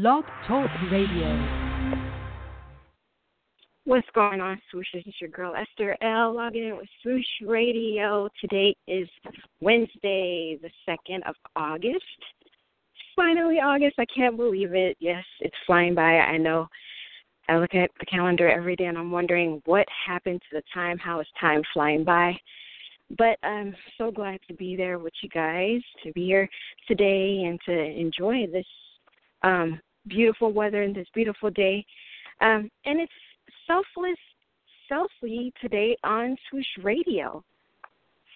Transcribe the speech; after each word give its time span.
Blog 0.00 0.24
Talk 0.46 0.70
Radio. 0.92 1.26
What's 3.84 4.06
going 4.14 4.40
on, 4.40 4.60
Swoochers? 4.72 5.02
It's 5.04 5.20
your 5.20 5.30
girl 5.30 5.56
Esther 5.56 5.96
L. 6.02 6.36
Logging 6.36 6.68
in 6.68 6.76
with 6.76 6.86
Swooch 7.02 7.26
Radio. 7.44 8.28
Today 8.40 8.76
is 8.86 9.08
Wednesday, 9.60 10.56
the 10.62 10.70
2nd 10.88 11.28
of 11.28 11.34
August. 11.56 12.04
Finally, 13.16 13.56
August. 13.56 13.96
I 13.98 14.04
can't 14.14 14.36
believe 14.36 14.72
it. 14.72 14.96
Yes, 15.00 15.24
it's 15.40 15.56
flying 15.66 15.96
by. 15.96 16.18
I 16.18 16.36
know. 16.36 16.68
I 17.48 17.56
look 17.56 17.74
at 17.74 17.90
the 17.98 18.06
calendar 18.06 18.48
every 18.48 18.76
day 18.76 18.84
and 18.84 18.96
I'm 18.96 19.10
wondering 19.10 19.60
what 19.64 19.86
happened 20.06 20.40
to 20.42 20.58
the 20.58 20.62
time. 20.72 20.98
How 20.98 21.18
is 21.18 21.26
time 21.40 21.62
flying 21.74 22.04
by? 22.04 22.38
But 23.18 23.36
I'm 23.42 23.74
so 23.96 24.12
glad 24.12 24.38
to 24.46 24.54
be 24.54 24.76
there 24.76 25.00
with 25.00 25.14
you 25.24 25.28
guys, 25.30 25.80
to 26.04 26.12
be 26.12 26.24
here 26.26 26.48
today 26.86 27.46
and 27.48 27.58
to 27.66 27.72
enjoy 27.72 28.46
this 28.46 28.66
um, 29.42 29.80
beautiful 30.06 30.52
weather 30.52 30.82
and 30.82 30.94
this 30.94 31.08
beautiful 31.14 31.50
day. 31.50 31.84
Um, 32.40 32.70
and 32.84 33.00
it's 33.00 33.12
selfless 33.66 34.18
selfie 34.90 35.52
today 35.60 35.96
on 36.04 36.36
Swooch 36.48 36.66
Radio. 36.82 37.42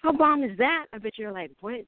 How 0.01 0.11
bomb 0.11 0.43
is 0.43 0.57
that? 0.57 0.85
I 0.93 0.97
bet 0.97 1.17
you're 1.17 1.31
like, 1.31 1.51
what 1.61 1.85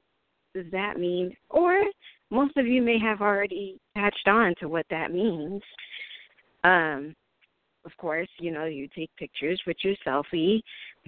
does 0.53 0.65
that 0.71 0.97
mean? 0.97 1.35
Or 1.49 1.83
most 2.31 2.55
of 2.57 2.65
you 2.65 2.81
may 2.81 2.97
have 2.99 3.21
already 3.21 3.77
catched 3.95 4.27
on 4.27 4.55
to 4.59 4.67
what 4.67 4.85
that 4.89 5.11
means. 5.11 5.61
Um, 6.63 7.15
of 7.85 7.95
course, 7.97 8.29
you 8.39 8.51
know, 8.51 8.65
you 8.65 8.87
take 8.95 9.11
pictures 9.17 9.61
with 9.67 9.77
your 9.83 9.95
selfie, 10.05 10.61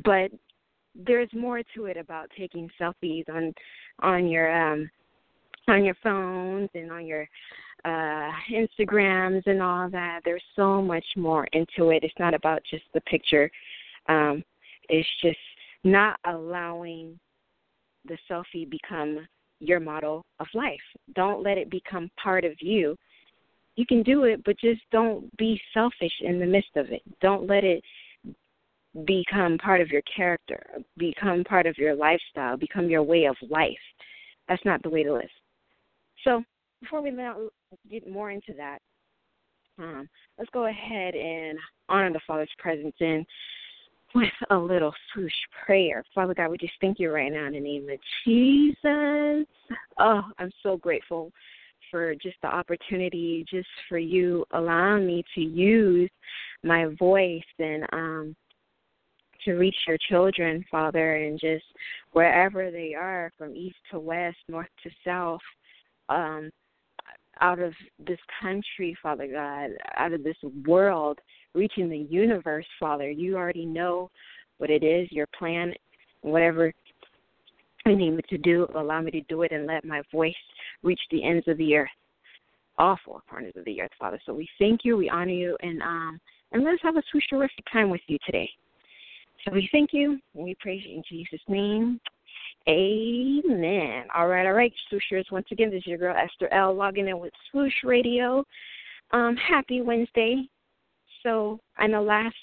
but 0.04 0.32
there's 1.06 1.30
more 1.34 1.62
to 1.76 1.86
it 1.86 1.98
about 1.98 2.30
taking 2.38 2.70
selfies 2.80 3.28
on 3.30 3.54
on 4.02 4.28
your 4.28 4.52
um 4.56 4.90
on 5.68 5.84
your 5.84 5.96
phones 6.02 6.70
and 6.74 6.92
on 6.92 7.06
your 7.06 7.28
uh, 7.86 8.32
Instagrams 8.52 9.44
and 9.46 9.62
all 9.62 9.90
that. 9.90 10.22
There's 10.26 10.44
so 10.56 10.82
much 10.82 11.06
more 11.16 11.48
into 11.54 11.90
it. 11.90 12.04
It's 12.04 12.14
not 12.20 12.34
about 12.34 12.62
just 12.70 12.84
the 12.94 13.02
picture. 13.02 13.50
Um, 14.08 14.44
it's 14.90 15.08
just 15.22 15.38
not 15.84 16.20
allowing 16.26 17.20
the 18.06 18.18
selfie 18.30 18.70
become 18.70 19.28
your 19.60 19.80
model 19.80 20.26
of 20.40 20.48
life. 20.54 20.80
Don't 21.16 21.44
let 21.44 21.58
it 21.58 21.70
become 21.70 22.10
part 22.22 22.46
of 22.46 22.54
you. 22.60 22.96
You 23.76 23.86
can 23.86 24.02
do 24.04 24.24
it, 24.24 24.44
but 24.44 24.60
just 24.60 24.82
don't 24.92 25.36
be 25.38 25.60
selfish 25.74 26.12
in 26.22 26.40
the 26.40 26.46
midst 26.46 26.76
of 26.76 26.92
it. 26.92 27.02
Don't 27.22 27.48
let 27.48 27.64
it 27.64 27.84
become 29.06 29.58
part 29.58 29.82
of 29.82 29.90
your 29.90 30.02
character, 30.04 30.66
become 30.98 31.44
part 31.44 31.66
of 31.68 31.78
your 31.78 31.96
lifestyle, 31.96 32.58
become 32.58 32.90
your 32.90 33.04
way 33.04 33.26
of 33.26 33.36
life. 33.50 33.78
That's 34.48 34.64
not 34.66 34.82
the 34.82 34.90
way 34.90 35.04
to 35.04 35.14
live. 35.14 35.30
So, 36.24 36.44
before 36.82 37.02
we 37.02 37.12
get 37.90 38.10
more 38.10 38.32
into 38.32 38.54
that, 38.58 38.80
um, 39.80 40.10
let's 40.38 40.50
go 40.52 40.68
ahead 40.68 41.16
and 41.16 41.58
honor 41.90 42.12
the 42.12 42.20
Father's 42.26 42.50
presence 42.58 42.96
in 43.00 43.26
with 44.16 44.30
a 44.50 44.58
little 44.58 44.94
swooch 45.14 45.34
prayer. 45.66 46.04
Father 46.16 46.34
God, 46.34 46.50
we 46.50 46.58
just 46.58 46.74
thank 46.82 47.00
you 47.00 47.12
right 47.12 47.32
now 47.32 47.46
in 47.46 47.54
the 47.54 47.60
name 47.60 47.88
of 47.90 48.00
Jesus. 48.26 49.48
Oh, 50.00 50.22
I'm 50.40 50.52
so 50.64 50.78
grateful 50.78 51.32
for 51.92 52.16
just 52.16 52.38
the 52.42 52.48
opportunity, 52.48 53.46
just 53.50 53.68
for 53.88 53.98
you 53.98 54.46
allowing 54.52 55.06
me 55.06 55.24
to 55.36 55.42
use 55.42 56.10
my 56.64 56.86
voice 57.00 57.44
and 57.60 57.86
um 57.94 58.36
to 59.46 59.54
reach 59.54 59.76
your 59.88 59.98
children, 60.10 60.66
Father, 60.70 61.18
and 61.18 61.40
just 61.40 61.64
wherever 62.12 62.70
they 62.72 62.94
are, 62.96 63.32
from 63.38 63.56
east 63.56 63.78
to 63.92 64.00
west, 64.00 64.38
north 64.50 64.68
to 64.84 64.90
south, 65.06 65.40
um, 66.10 66.50
out 67.42 67.60
of 67.60 67.74
this 68.06 68.20
country, 68.42 68.98
Father 69.02 69.28
God, 69.28 69.72
out 69.98 70.14
of 70.14 70.24
this 70.24 70.38
world, 70.66 71.20
reaching 71.54 71.90
the 71.90 72.08
universe, 72.10 72.66
Father. 72.80 73.10
You 73.10 73.38
already 73.38 73.66
know 73.66 74.10
what 74.58 74.70
it 74.70 74.84
is, 74.84 75.12
your 75.12 75.28
plan, 75.38 75.74
whatever 76.22 76.74
I 77.86 77.94
need 77.94 78.12
me 78.12 78.22
to 78.30 78.38
do, 78.38 78.68
allow 78.76 79.02
me 79.02 79.12
to 79.12 79.22
do 79.22 79.44
it 79.44 79.52
and 79.52 79.66
let 79.66 79.86
my 79.86 80.02
voice 80.12 80.36
reach 80.84 81.00
the 81.10 81.24
ends 81.24 81.48
of 81.48 81.58
the 81.58 81.76
earth, 81.76 81.90
all 82.78 82.98
four 83.06 83.22
corners 83.30 83.54
of 83.56 83.66
the 83.66 83.82
earth, 83.82 83.92
Father. 83.98 84.20
So 84.26 84.34
we 84.34 84.48
thank 84.60 84.82
you, 84.84 84.98
we 84.98 85.10
honor 85.10 85.32
you, 85.32 85.58
and 85.62 85.82
um, 85.82 86.20
and 86.52 86.64
let's 86.64 86.82
have 86.82 86.96
a 86.96 87.04
terrific 87.30 87.66
time 87.72 87.90
with 87.90 88.02
you 88.08 88.18
today. 88.26 88.50
So 89.46 89.54
we 89.54 89.70
thank 89.72 89.92
you 89.94 90.20
and 90.36 90.44
we 90.44 90.56
praise 90.60 90.82
you 90.86 90.96
in 90.98 91.04
Jesus' 91.10 91.42
name. 91.48 92.00
Amen. 92.68 94.04
All 94.14 94.28
right, 94.28 94.46
all 94.46 94.54
right, 94.54 94.74
Swoochers. 94.92 95.32
Once 95.32 95.48
again, 95.52 95.72
this 95.72 95.80
is 95.80 95.88
your 95.88 95.98
girl 95.98 96.16
Esther 96.16 96.52
L. 96.54 96.74
logging 96.74 97.08
in 97.08 97.18
with 97.18 97.32
Swooch 97.50 97.74
Radio. 97.84 98.44
Um, 99.12 99.38
happy 99.38 99.82
Wednesday. 99.82 100.44
So 101.24 101.60
I 101.78 101.88
know 101.88 102.04
last 102.04 102.36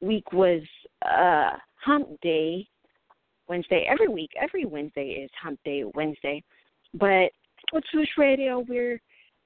week 0.00 0.32
was 0.32 0.62
uh 1.02 1.50
Hump 1.84 2.08
Day 2.22 2.66
Wednesday. 3.48 3.86
Every 3.88 4.08
week, 4.08 4.30
every 4.40 4.64
Wednesday 4.64 5.22
is 5.22 5.30
Hump 5.42 5.60
Day 5.64 5.84
Wednesday. 5.94 6.42
But 6.94 7.30
with 7.74 7.84
Swooch 7.92 8.08
Radio, 8.16 8.64
we're 8.66 9.00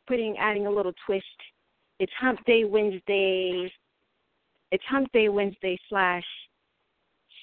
putting 0.06 0.36
adding 0.38 0.68
a 0.68 0.70
little 0.70 0.92
twist. 1.04 1.24
It's 1.98 2.12
Hump 2.20 2.44
Day 2.46 2.64
Wednesday. 2.64 3.72
It's 4.70 4.84
Hump 4.88 5.10
Day 5.12 5.28
Wednesday 5.28 5.76
slash 5.88 6.24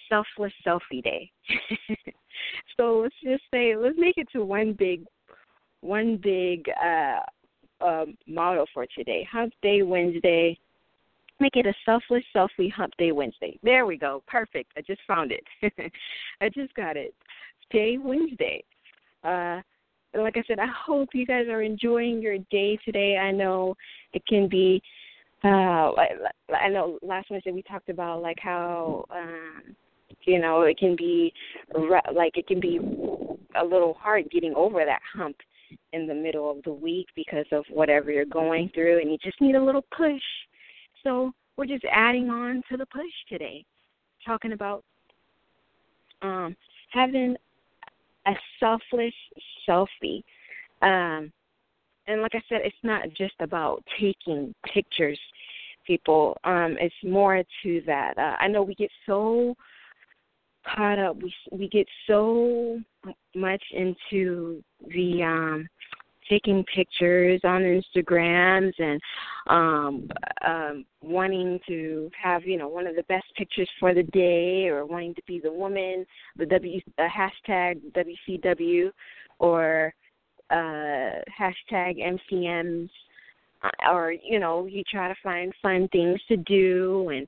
Selfless 0.07 0.53
Selfie 0.65 1.03
Day. 1.03 1.29
so 2.77 2.99
let's 2.99 3.15
just 3.23 3.43
say 3.51 3.75
let's 3.75 3.97
make 3.97 4.17
it 4.17 4.27
to 4.33 4.43
one 4.43 4.73
big 4.73 5.05
one 5.81 6.17
big 6.17 6.65
uh 6.83 7.19
um 7.83 8.17
model 8.27 8.65
for 8.73 8.85
today. 8.95 9.27
Hump 9.31 9.53
Day 9.61 9.81
Wednesday. 9.81 10.57
Make 11.39 11.55
it 11.55 11.65
a 11.65 11.73
selfless 11.83 12.23
selfie 12.33 12.71
hump 12.71 12.93
day 12.97 13.11
Wednesday. 13.11 13.59
There 13.63 13.85
we 13.85 13.97
go. 13.97 14.23
Perfect. 14.27 14.71
I 14.77 14.81
just 14.81 15.01
found 15.07 15.33
it. 15.33 15.43
I 16.41 16.47
just 16.49 16.73
got 16.75 16.95
it. 16.95 17.13
Day 17.71 17.97
Wednesday. 17.97 18.63
Uh 19.23 19.61
like 20.15 20.37
I 20.37 20.43
said, 20.47 20.59
I 20.59 20.67
hope 20.67 21.09
you 21.13 21.25
guys 21.25 21.47
are 21.47 21.63
enjoying 21.63 22.21
your 22.21 22.37
day 22.51 22.77
today. 22.85 23.17
I 23.17 23.31
know 23.31 23.75
it 24.13 24.25
can 24.27 24.47
be 24.47 24.81
uh 25.43 25.91
I 26.53 26.69
know 26.69 26.99
last 27.01 27.29
Wednesday 27.29 27.51
we 27.51 27.63
talked 27.63 27.89
about 27.89 28.21
like 28.21 28.39
how 28.39 29.05
um 29.09 29.75
you 30.25 30.39
know 30.39 30.61
it 30.61 30.77
can 30.77 30.95
be 30.95 31.33
like 32.13 32.37
it 32.37 32.47
can 32.47 32.59
be 32.59 32.79
a 33.55 33.63
little 33.63 33.93
hard 33.93 34.29
getting 34.31 34.53
over 34.55 34.83
that 34.85 35.01
hump 35.13 35.35
in 35.93 36.07
the 36.07 36.13
middle 36.13 36.49
of 36.49 36.63
the 36.63 36.73
week 36.73 37.07
because 37.15 37.45
of 37.51 37.63
whatever 37.69 38.11
you're 38.11 38.25
going 38.25 38.69
through 38.73 38.99
and 38.99 39.11
you 39.11 39.17
just 39.23 39.39
need 39.41 39.55
a 39.55 39.63
little 39.63 39.85
push. 39.95 40.21
So 41.03 41.31
we're 41.57 41.65
just 41.65 41.85
adding 41.91 42.29
on 42.29 42.63
to 42.69 42.77
the 42.77 42.85
push 42.87 43.11
today. 43.29 43.63
Talking 44.25 44.53
about 44.53 44.83
um 46.21 46.55
having 46.91 47.35
a 48.25 48.33
selfless 48.59 49.13
selfie. 49.67 50.23
Um 50.81 51.31
and 52.07 52.21
like 52.21 52.35
i 52.35 52.41
said 52.49 52.61
it's 52.63 52.75
not 52.83 53.03
just 53.15 53.35
about 53.39 53.83
taking 53.99 54.53
pictures 54.73 55.19
people. 55.85 56.37
Um 56.43 56.77
it's 56.79 56.95
more 57.03 57.43
to 57.63 57.81
that. 57.85 58.17
Uh, 58.17 58.35
i 58.39 58.47
know 58.47 58.63
we 58.63 58.75
get 58.75 58.91
so 59.05 59.55
caught 60.63 60.99
up. 60.99 61.17
We 61.21 61.33
we 61.51 61.67
get 61.69 61.87
so 62.07 62.79
much 63.35 63.63
into 63.71 64.63
the 64.93 65.23
um 65.23 65.67
taking 66.29 66.63
pictures 66.73 67.41
on 67.43 67.61
Instagrams 67.61 68.73
and 68.79 69.01
um 69.47 70.09
um 70.47 70.85
wanting 71.01 71.59
to 71.67 72.09
have, 72.21 72.45
you 72.45 72.57
know, 72.57 72.67
one 72.67 72.87
of 72.87 72.95
the 72.95 73.03
best 73.03 73.25
pictures 73.37 73.69
for 73.79 73.93
the 73.93 74.03
day 74.03 74.67
or 74.67 74.85
wanting 74.85 75.13
to 75.15 75.21
be 75.27 75.39
the 75.39 75.51
woman, 75.51 76.05
the 76.37 76.45
W 76.45 76.81
the 76.97 77.07
hashtag 77.07 77.81
WCW 77.91 78.91
or 79.39 79.93
uh 80.49 81.19
hashtag 81.39 81.99
MCMs 81.99 82.89
or 83.89 84.13
you 84.23 84.39
know, 84.39 84.65
you 84.65 84.83
try 84.89 85.07
to 85.07 85.15
find 85.23 85.53
fun 85.61 85.87
things 85.89 86.19
to 86.27 86.37
do 86.37 87.09
and 87.09 87.27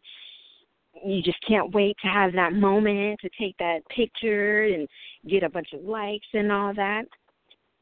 you 1.04 1.22
just 1.22 1.38
can't 1.48 1.74
wait 1.74 1.96
to 2.02 2.08
have 2.08 2.34
that 2.34 2.54
moment 2.54 3.20
to 3.22 3.30
take 3.40 3.58
that 3.58 3.80
picture 3.90 4.66
and 4.66 4.88
get 5.28 5.44
a 5.44 5.50
bunch 5.50 5.74
of 5.74 5.84
likes 5.84 6.28
and 6.34 6.52
all 6.52 6.74
that. 6.74 7.04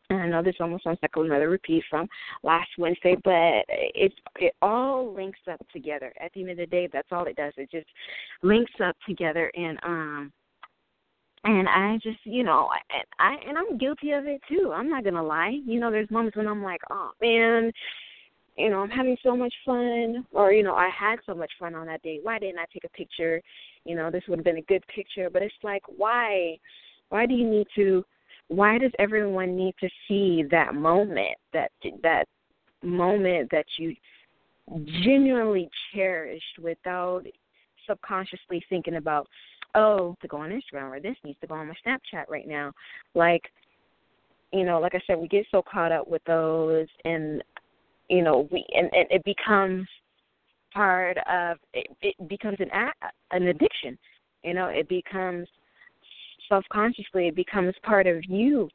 And 0.10 0.22
I 0.22 0.28
know 0.28 0.44
this 0.44 0.56
almost 0.60 0.84
sounds 0.84 1.00
like 1.02 1.12
another 1.16 1.50
repeat 1.50 1.84
from 1.90 2.08
last 2.44 2.70
Wednesday, 2.78 3.16
but 3.24 3.64
it 3.70 4.14
it 4.38 4.54
all 4.62 5.14
links 5.14 5.40
up 5.52 5.60
together. 5.72 6.14
At 6.22 6.32
the 6.34 6.42
end 6.42 6.52
of 6.52 6.58
the 6.58 6.66
day, 6.66 6.90
that's 6.92 7.08
all 7.12 7.26
it 7.26 7.36
does. 7.36 7.54
It 7.58 7.72
just 7.72 7.88
links 8.42 8.74
up 8.84 8.96
together, 9.08 9.50
and 9.56 9.80
um, 9.84 10.34
and 11.46 11.70
I 11.70 12.00
just 12.04 12.20
you 12.26 12.44
know, 12.44 12.70
and 12.94 13.06
I 13.18 13.36
and 13.48 13.58
I'm 13.58 13.78
guilty 13.78 14.12
of 14.12 14.26
it 14.26 14.42
too. 14.48 14.74
I'm 14.76 14.90
not 14.90 15.06
gonna 15.06 15.24
lie. 15.24 15.58
You 15.66 15.80
know, 15.80 15.90
there's 15.90 16.12
moments 16.12 16.38
when 16.38 16.48
I'm 16.48 16.64
like, 16.64 16.82
oh 16.92 17.12
man, 17.22 17.72
you 18.58 18.70
know, 18.70 18.82
I'm 18.82 18.90
having 18.90 19.18
so 19.24 19.36
much 19.36 19.54
fun, 19.66 20.26
or, 20.32 20.52
you 20.52 20.64
know, 20.64 20.76
I 20.76 20.90
had 20.90 21.20
so 21.26 21.34
much 21.34 21.52
fun 21.60 21.74
on 21.76 21.88
that 21.88 22.04
day. 22.04 22.20
Why 22.22 22.38
didn't 22.40 22.60
I 22.60 22.66
take 22.72 22.84
a 22.84 22.90
picture? 22.90 23.42
You 23.86 23.96
know, 23.96 24.12
this 24.12 24.24
would 24.28 24.40
have 24.40 24.46
been 24.46 24.58
a 24.58 24.62
good 24.64 24.84
picture. 24.94 25.30
But 25.30 25.42
it's 25.42 25.54
like, 25.64 25.84
why? 25.88 26.58
Why 27.10 27.26
do 27.26 27.34
you 27.34 27.50
need 27.50 27.68
to? 27.76 28.06
Why 28.50 28.78
does 28.78 28.92
everyone 29.00 29.56
need 29.56 29.74
to 29.80 29.90
see 30.08 30.44
that 30.52 30.76
moment, 30.76 31.38
that 31.54 31.72
that 32.04 32.28
moment 32.84 33.50
that 33.52 33.66
you 33.78 33.96
genuinely 35.02 35.70
cherished 35.94 36.60
without 36.62 37.24
subconsciously 37.88 38.64
thinking 38.70 38.96
about, 38.96 39.28
oh, 39.76 40.16
to 40.22 40.28
go 40.28 40.38
on 40.38 40.52
Instagram 40.52 40.92
or 40.92 41.00
this 41.00 41.18
needs 41.24 41.40
to 41.42 41.48
go 41.48 41.56
on 41.56 41.68
my 41.68 41.74
Snapchat 41.86 42.30
right 42.30 42.48
now. 42.48 42.72
Like, 43.16 43.42
you 44.52 44.64
know, 44.64 44.80
like 44.80 44.94
I 44.94 45.02
said, 45.08 45.18
we 45.18 45.28
get 45.28 45.48
so 45.50 45.64
caught 45.64 45.92
up 45.92 46.08
with 46.08 46.24
those, 46.26 46.88
and 47.06 47.44
you 48.14 48.22
know, 48.22 48.48
we 48.52 48.64
and, 48.76 48.90
and 48.94 49.08
it 49.10 49.24
becomes 49.24 49.88
part 50.72 51.18
of 51.30 51.58
it, 51.74 51.88
it 52.02 52.30
becomes 52.30 52.58
an 52.60 52.70
an 53.32 53.48
addiction. 53.48 53.98
You 54.44 54.54
know, 54.54 54.68
it 54.68 54.88
becomes 54.88 55.48
self 56.48 56.64
consciously 56.72 57.28
it 57.28 57.36
becomes 57.36 57.74
part 57.84 58.06
of 58.06 58.24
you, 58.26 58.70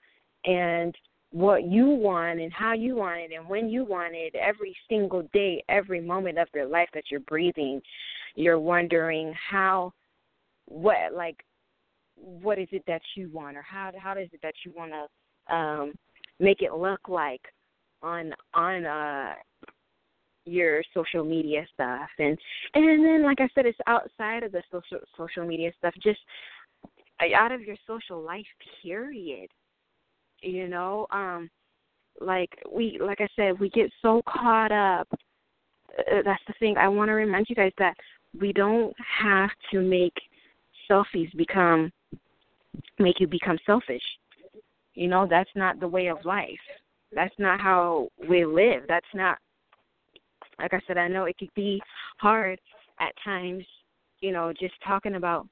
and 0.44 0.92
what 1.30 1.64
you 1.64 1.86
want 1.86 2.40
and 2.40 2.52
how 2.52 2.72
you 2.72 2.96
want 2.96 3.20
it 3.20 3.30
and 3.36 3.46
when 3.46 3.68
you 3.68 3.84
want 3.84 4.14
it 4.14 4.34
every 4.34 4.74
single 4.88 5.28
day, 5.34 5.62
every 5.68 6.00
moment 6.00 6.38
of 6.38 6.48
your 6.54 6.66
life 6.66 6.88
that 6.94 7.04
you're 7.10 7.20
breathing, 7.20 7.82
you're 8.34 8.58
wondering 8.58 9.34
how 9.50 9.92
what 10.64 11.12
like 11.14 11.36
what 12.16 12.58
is 12.58 12.68
it 12.72 12.82
that 12.86 13.02
you 13.14 13.30
want 13.32 13.56
or 13.56 13.62
how 13.62 13.92
how 13.98 14.12
is 14.12 14.28
it 14.32 14.40
that 14.42 14.54
you 14.64 14.72
want 14.76 14.90
to 14.90 15.54
um 15.54 15.92
make 16.40 16.62
it 16.62 16.72
look 16.72 17.08
like 17.08 17.42
on 18.02 18.32
on 18.54 18.84
uh 18.84 19.32
your 20.48 20.82
social 20.94 21.24
media 21.24 21.66
stuff. 21.74 22.08
And 22.18 22.38
and 22.74 23.04
then 23.04 23.22
like 23.22 23.40
I 23.40 23.48
said 23.54 23.66
it's 23.66 23.78
outside 23.86 24.42
of 24.42 24.52
the 24.52 24.62
social 24.70 24.98
social 25.16 25.46
media 25.46 25.70
stuff 25.78 25.94
just 26.02 26.20
out 27.36 27.52
of 27.52 27.60
your 27.60 27.76
social 27.86 28.20
life 28.22 28.46
period. 28.82 29.50
You 30.42 30.68
know 30.68 31.06
um 31.10 31.50
like 32.20 32.50
we 32.72 32.98
like 33.00 33.20
i 33.20 33.28
said 33.36 33.58
we 33.60 33.70
get 33.70 33.90
so 34.02 34.22
caught 34.26 34.72
up. 34.72 35.08
Uh, 35.98 36.22
that's 36.24 36.42
the 36.46 36.54
thing. 36.58 36.76
I 36.76 36.88
want 36.88 37.08
to 37.08 37.12
remind 37.12 37.46
you 37.48 37.56
guys 37.56 37.72
that 37.78 37.96
we 38.40 38.52
don't 38.52 38.94
have 39.20 39.50
to 39.72 39.80
make 39.80 40.14
selfies 40.90 41.34
become 41.36 41.92
make 42.98 43.20
you 43.20 43.26
become 43.26 43.58
selfish. 43.66 44.02
You 44.94 45.08
know 45.08 45.26
that's 45.28 45.50
not 45.54 45.80
the 45.80 45.88
way 45.88 46.08
of 46.08 46.24
life 46.24 46.58
that's 47.12 47.34
not 47.38 47.60
how 47.60 48.08
we 48.28 48.44
live. 48.44 48.82
That's 48.88 49.06
not 49.14 49.38
like 50.60 50.74
i 50.74 50.80
said 50.86 50.98
i 50.98 51.08
know 51.08 51.24
it 51.24 51.36
could 51.38 51.52
be 51.54 51.80
hard 52.18 52.58
at 53.00 53.12
times 53.24 53.64
you 54.20 54.32
know 54.32 54.52
just 54.58 54.74
talking 54.86 55.14
about 55.14 55.46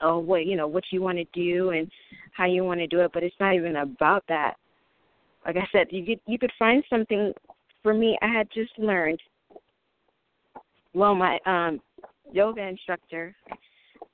oh 0.00 0.18
what 0.18 0.46
you 0.46 0.56
know 0.56 0.66
what 0.66 0.84
you 0.90 1.02
want 1.02 1.18
to 1.18 1.24
do 1.32 1.70
and 1.70 1.90
how 2.32 2.46
you 2.46 2.64
want 2.64 2.80
to 2.80 2.86
do 2.86 3.00
it 3.00 3.10
but 3.12 3.22
it's 3.22 3.34
not 3.40 3.54
even 3.54 3.76
about 3.76 4.24
that. 4.28 4.54
Like 5.46 5.56
i 5.56 5.66
said 5.72 5.88
you 5.90 6.04
could 6.04 6.20
you 6.26 6.38
could 6.38 6.52
find 6.58 6.82
something. 6.88 7.32
For 7.82 7.92
me 7.92 8.18
i 8.22 8.28
had 8.28 8.48
just 8.54 8.72
learned 8.78 9.20
well 10.94 11.14
my 11.14 11.38
um 11.44 11.80
yoga 12.32 12.62
instructor 12.62 13.36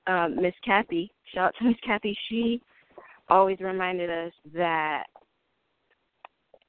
um 0.08 0.42
miss 0.42 0.54
kathy 0.64 1.12
shout 1.32 1.44
out 1.44 1.54
to 1.58 1.66
miss 1.66 1.76
kathy 1.86 2.18
she 2.28 2.60
always 3.28 3.60
reminded 3.60 4.10
us 4.10 4.32
that 4.52 5.04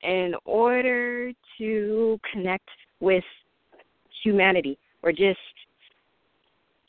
in 0.03 0.33
order 0.45 1.31
to 1.57 2.19
connect 2.31 2.67
with 2.99 3.23
humanity 4.23 4.77
or 5.03 5.11
just 5.11 5.39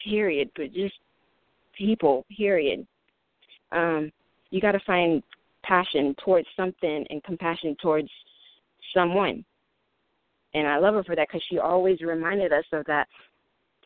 period 0.05 0.51
but 0.57 0.73
just 0.73 0.95
people, 1.77 2.25
period. 2.37 2.87
Um, 3.71 4.13
you 4.51 4.61
got 4.61 4.73
to 4.73 4.81
find 4.87 5.23
passion 5.63 6.15
towards 6.25 6.47
something 6.57 7.07
and 7.09 7.23
compassion 7.25 7.77
towards 7.81 8.09
someone. 8.95 9.45
And 10.55 10.67
I 10.67 10.79
love 10.79 10.95
her 10.95 11.05
for 11.05 11.17
that 11.17 11.29
because 11.29 11.43
she 11.49 11.59
always 11.59 12.01
reminded 12.01 12.53
us 12.53 12.65
of 12.73 12.85
that. 12.87 13.09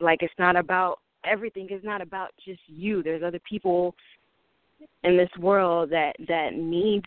Like 0.00 0.22
it's 0.22 0.34
not 0.38 0.56
about 0.56 0.98
everything 1.24 1.68
it's 1.70 1.84
not 1.84 2.00
about 2.00 2.30
just 2.44 2.60
you. 2.66 3.02
There's 3.02 3.22
other 3.22 3.40
people 3.48 3.94
in 5.04 5.16
this 5.16 5.30
world 5.38 5.90
that 5.90 6.14
that 6.28 6.54
needs, 6.54 7.06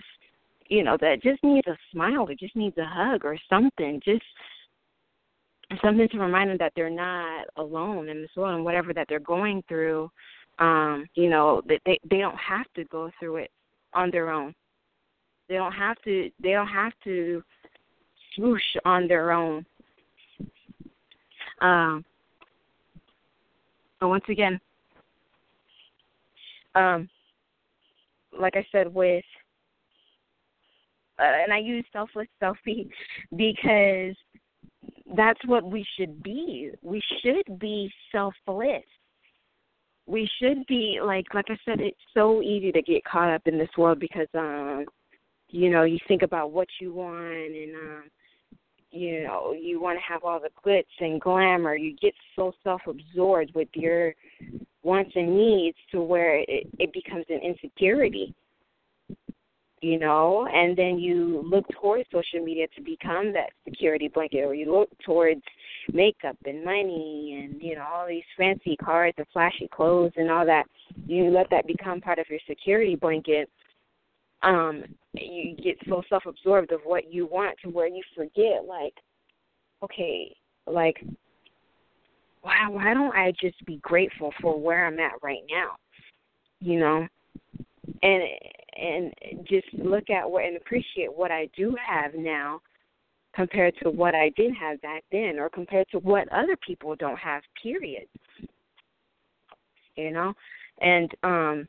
you 0.70 0.84
know, 0.84 0.98
that 1.02 1.22
just 1.22 1.44
needs 1.44 1.68
a 1.68 1.78
smile 1.92 2.30
or 2.30 2.34
just 2.36 2.56
needs 2.56 2.78
a 2.78 2.86
hug 2.86 3.26
or 3.26 3.38
something. 3.50 4.02
Just 4.04 4.24
something 5.82 6.08
to 6.10 6.20
remind 6.20 6.50
them 6.50 6.58
that 6.60 6.74
they're 6.76 6.90
not 6.90 7.46
alone 7.58 8.10
in 8.10 8.22
this 8.22 8.32
world 8.36 8.56
and 8.56 8.66
whatever 8.66 8.94
that 8.94 9.08
they're 9.10 9.20
going 9.20 9.64
through 9.68 10.10
um, 10.60 11.06
you 11.16 11.30
know, 11.30 11.62
that 11.68 11.80
they 11.86 12.00
they 12.10 12.18
don't 12.18 12.38
have 12.38 12.66
to 12.76 12.84
go 12.86 13.10
through 13.20 13.38
it 13.38 13.52
on 13.94 14.12
their 14.12 14.30
own. 14.30 14.54
They 15.48 15.56
don't 15.56 15.72
have 15.72 15.98
to 16.04 16.30
they 16.42 16.52
don't 16.52 16.68
have 16.68 16.94
to 17.06 17.42
swoosh 18.36 18.62
on 18.86 19.08
their 19.08 19.32
own. 19.32 19.66
Um, 21.62 22.06
but 24.00 24.10
once 24.10 24.24
again, 24.30 24.60
um, 26.76 27.10
like 28.38 28.56
I 28.56 28.66
said, 28.72 28.94
with 28.94 29.26
and 31.20 31.54
I 31.54 31.60
use 31.60 31.86
selfless 31.92 32.28
selfie 32.42 32.90
because 33.36 34.16
that's 35.16 35.40
what 35.46 35.64
we 35.64 35.86
should 35.98 36.22
be. 36.24 36.72
We 36.82 37.02
should 37.22 37.60
be 37.60 37.92
selfless 38.12 38.84
we 40.10 40.28
should 40.42 40.66
be 40.66 41.00
like 41.04 41.26
like 41.34 41.46
I 41.50 41.58
said, 41.64 41.80
it's 41.80 41.98
so 42.14 42.42
easy 42.42 42.72
to 42.72 42.82
get 42.82 43.06
caught 43.06 43.30
up 43.30 43.44
in 43.46 43.58
this 43.58 43.70
world 43.78 44.00
because 44.00 44.28
um 44.34 44.86
you 45.50 45.70
know, 45.70 45.84
you 45.84 46.00
think 46.08 46.24
about 46.24 46.52
what 46.52 46.68
you 46.82 46.94
want 46.94 47.56
and 47.56 47.76
um 47.76 48.04
you 48.92 49.24
know, 49.24 49.54
you 49.54 49.80
want 49.80 50.00
to 50.00 50.12
have 50.12 50.24
all 50.24 50.40
the 50.40 50.50
glitz 50.66 50.84
and 51.00 51.22
glamour. 51.22 51.76
You 51.76 51.96
get 51.96 52.16
so 52.36 52.54
self 52.64 52.82
absorbed 52.88 53.54
with 53.54 53.68
your 53.74 54.16
wants 54.82 55.12
and 55.16 55.38
needs 55.38 55.78
to 55.92 56.02
where 56.02 56.38
it, 56.40 56.68
it 56.80 56.92
becomes 56.92 57.26
an 57.30 57.42
insecurity 57.44 58.34
you 59.82 60.00
know, 60.00 60.48
and 60.52 60.78
then 60.78 61.00
you 61.00 61.44
look 61.50 61.66
towards 61.80 62.06
social 62.12 62.44
media 62.44 62.68
to 62.76 62.82
become 62.82 63.32
that 63.34 63.52
security 63.64 64.08
blanket, 64.08 64.44
or 64.44 64.54
you 64.54 64.72
look 64.72 64.90
towards 65.06 65.42
makeup 65.92 66.38
and 66.46 66.64
money 66.64 67.42
and 67.44 67.62
you 67.62 67.76
know 67.76 67.86
all 67.92 68.08
these 68.08 68.24
fancy 68.38 68.76
cars 68.78 69.14
and 69.18 69.26
flashy 69.32 69.70
clothes 69.74 70.12
and 70.18 70.30
all 70.30 70.46
that. 70.46 70.66
You 71.08 71.30
let 71.30 71.50
that 71.52 71.68
become 71.68 72.02
part 72.02 72.20
of 72.20 72.26
your 72.30 72.40
security 72.48 72.96
blanket. 72.96 73.50
Um, 74.42 74.84
you 75.14 75.56
get 75.56 75.78
so 75.88 76.02
self-absorbed 76.10 76.72
of 76.72 76.82
what 76.84 77.12
you 77.12 77.26
want 77.26 77.58
to 77.64 77.70
where 77.70 77.88
you 77.88 78.02
forget, 78.16 78.64
like, 78.66 78.94
okay, 79.84 80.34
like, 80.66 80.96
why 82.42 82.68
why 82.70 82.94
don't 82.94 83.16
I 83.16 83.34
just 83.42 83.66
be 83.66 83.78
grateful 83.78 84.32
for 84.42 84.60
where 84.60 84.86
I'm 84.86 85.00
at 85.00 85.14
right 85.22 85.44
now? 85.50 85.76
You 86.62 86.80
know, 86.80 87.08
and 88.04 88.24
and 88.80 89.14
just 89.48 89.68
look 89.74 90.10
at 90.10 90.30
what 90.30 90.46
and 90.46 90.58
appreciate 90.58 91.14
what 91.14 91.32
I 91.32 91.50
do 91.56 91.76
have 91.86 92.14
now 92.16 92.62
compared 93.36 93.76
to 93.84 93.90
what 93.90 94.16
I 94.16 94.30
didn't 94.30 94.56
have 94.56 94.82
back 94.82 95.04
then 95.12 95.38
or 95.40 95.50
compared 95.50 95.88
to 95.92 96.00
what 96.00 96.32
other 96.32 96.56
people 96.66 96.96
don't 96.96 97.20
have 97.20 97.44
period. 97.62 98.08
You 99.96 100.12
know? 100.12 100.34
And 100.82 101.12
um 101.24 101.68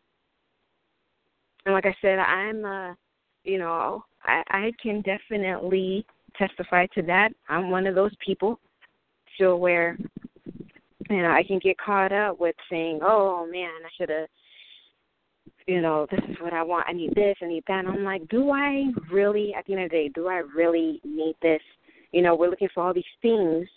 and 1.67 1.75
like 1.75 1.87
I 1.87 1.95
said 2.01 2.19
I'm 2.19 2.65
uh 2.65 2.95
you 3.45 3.59
know 3.59 4.05
I 4.25 4.43
I 4.49 4.73
can 4.83 5.03
definitely 5.03 6.07
testify 6.39 6.87
to 6.95 7.03
that. 7.03 7.33
I'm 7.49 7.71
one 7.71 7.87
of 7.87 7.95
those 7.95 8.15
people 8.25 8.59
so 9.39 9.57
where 9.57 9.99
you 11.09 11.23
know 11.23 11.31
I 11.31 11.43
can 11.43 11.59
get 11.59 11.77
caught 11.79 12.13
up 12.13 12.41
with 12.41 12.55
saying 12.71 13.01
oh 13.03 13.47
man 13.51 13.71
I 13.85 13.89
should 13.99 14.11
have 14.11 14.29
you 15.71 15.81
know, 15.81 16.05
this 16.11 16.21
is 16.29 16.37
what 16.41 16.53
I 16.53 16.65
want. 16.65 16.89
I 16.89 16.93
need 16.93 17.15
this. 17.15 17.37
I 17.41 17.47
need 17.47 17.63
that. 17.69 17.85
And 17.85 17.89
I'm 17.89 18.03
like, 18.03 18.29
do 18.29 18.51
I 18.51 18.87
really, 19.09 19.55
at 19.55 19.65
the 19.67 19.75
end 19.75 19.85
of 19.85 19.91
the 19.91 19.97
day, 19.97 20.09
do 20.13 20.27
I 20.27 20.43
really 20.57 21.01
need 21.05 21.37
this? 21.43 21.61
You 22.11 22.23
know, 22.23 22.35
we're 22.35 22.51
looking 22.51 22.69
for 22.75 22.83
all 22.83 22.93
these 22.93 23.05
things 23.23 23.69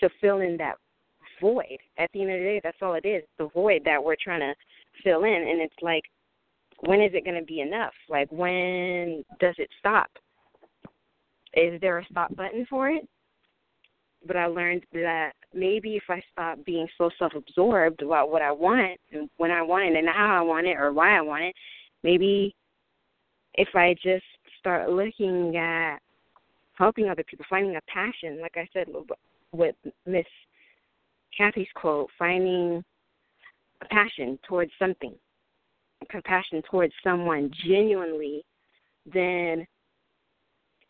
to 0.00 0.08
fill 0.22 0.40
in 0.40 0.56
that 0.56 0.76
void. 1.38 1.76
At 1.98 2.08
the 2.14 2.22
end 2.22 2.30
of 2.30 2.38
the 2.38 2.44
day, 2.44 2.60
that's 2.64 2.78
all 2.80 2.94
it 2.94 3.04
is 3.04 3.24
the 3.36 3.50
void 3.52 3.82
that 3.84 4.02
we're 4.02 4.16
trying 4.24 4.40
to 4.40 4.54
fill 5.04 5.24
in. 5.24 5.34
And 5.34 5.60
it's 5.60 5.74
like, 5.82 6.04
when 6.80 7.02
is 7.02 7.10
it 7.12 7.26
going 7.26 7.38
to 7.38 7.44
be 7.44 7.60
enough? 7.60 7.92
Like, 8.08 8.28
when 8.32 9.22
does 9.38 9.54
it 9.58 9.68
stop? 9.78 10.10
Is 11.52 11.78
there 11.82 11.98
a 11.98 12.06
stop 12.10 12.34
button 12.34 12.66
for 12.70 12.88
it? 12.88 13.06
But 14.26 14.36
I 14.36 14.46
learned 14.46 14.84
that 14.92 15.32
maybe 15.54 15.96
if 15.96 16.04
I 16.08 16.22
stop 16.32 16.64
being 16.64 16.88
so 16.96 17.10
self-absorbed 17.18 18.02
about 18.02 18.30
what 18.30 18.42
I 18.42 18.52
want 18.52 18.98
and 19.12 19.28
when 19.36 19.50
I 19.50 19.62
want 19.62 19.84
it 19.84 19.96
and 19.96 20.08
how 20.08 20.36
I 20.36 20.40
want 20.42 20.66
it 20.66 20.76
or 20.76 20.92
why 20.92 21.16
I 21.16 21.20
want 21.20 21.44
it, 21.44 21.54
maybe 22.02 22.54
if 23.54 23.68
I 23.74 23.94
just 24.02 24.24
start 24.58 24.90
looking 24.90 25.56
at 25.56 25.98
helping 26.74 27.08
other 27.08 27.24
people, 27.24 27.44
finding 27.50 27.76
a 27.76 27.80
passion, 27.92 28.40
like 28.40 28.56
I 28.56 28.68
said 28.72 28.86
with 29.52 29.74
Miss 30.06 30.24
Kathy's 31.36 31.68
quote, 31.74 32.08
finding 32.18 32.82
a 33.80 33.84
passion 33.86 34.38
towards 34.48 34.70
something, 34.78 35.14
compassion 36.10 36.62
towards 36.70 36.92
someone 37.04 37.50
genuinely, 37.66 38.44
then 39.12 39.66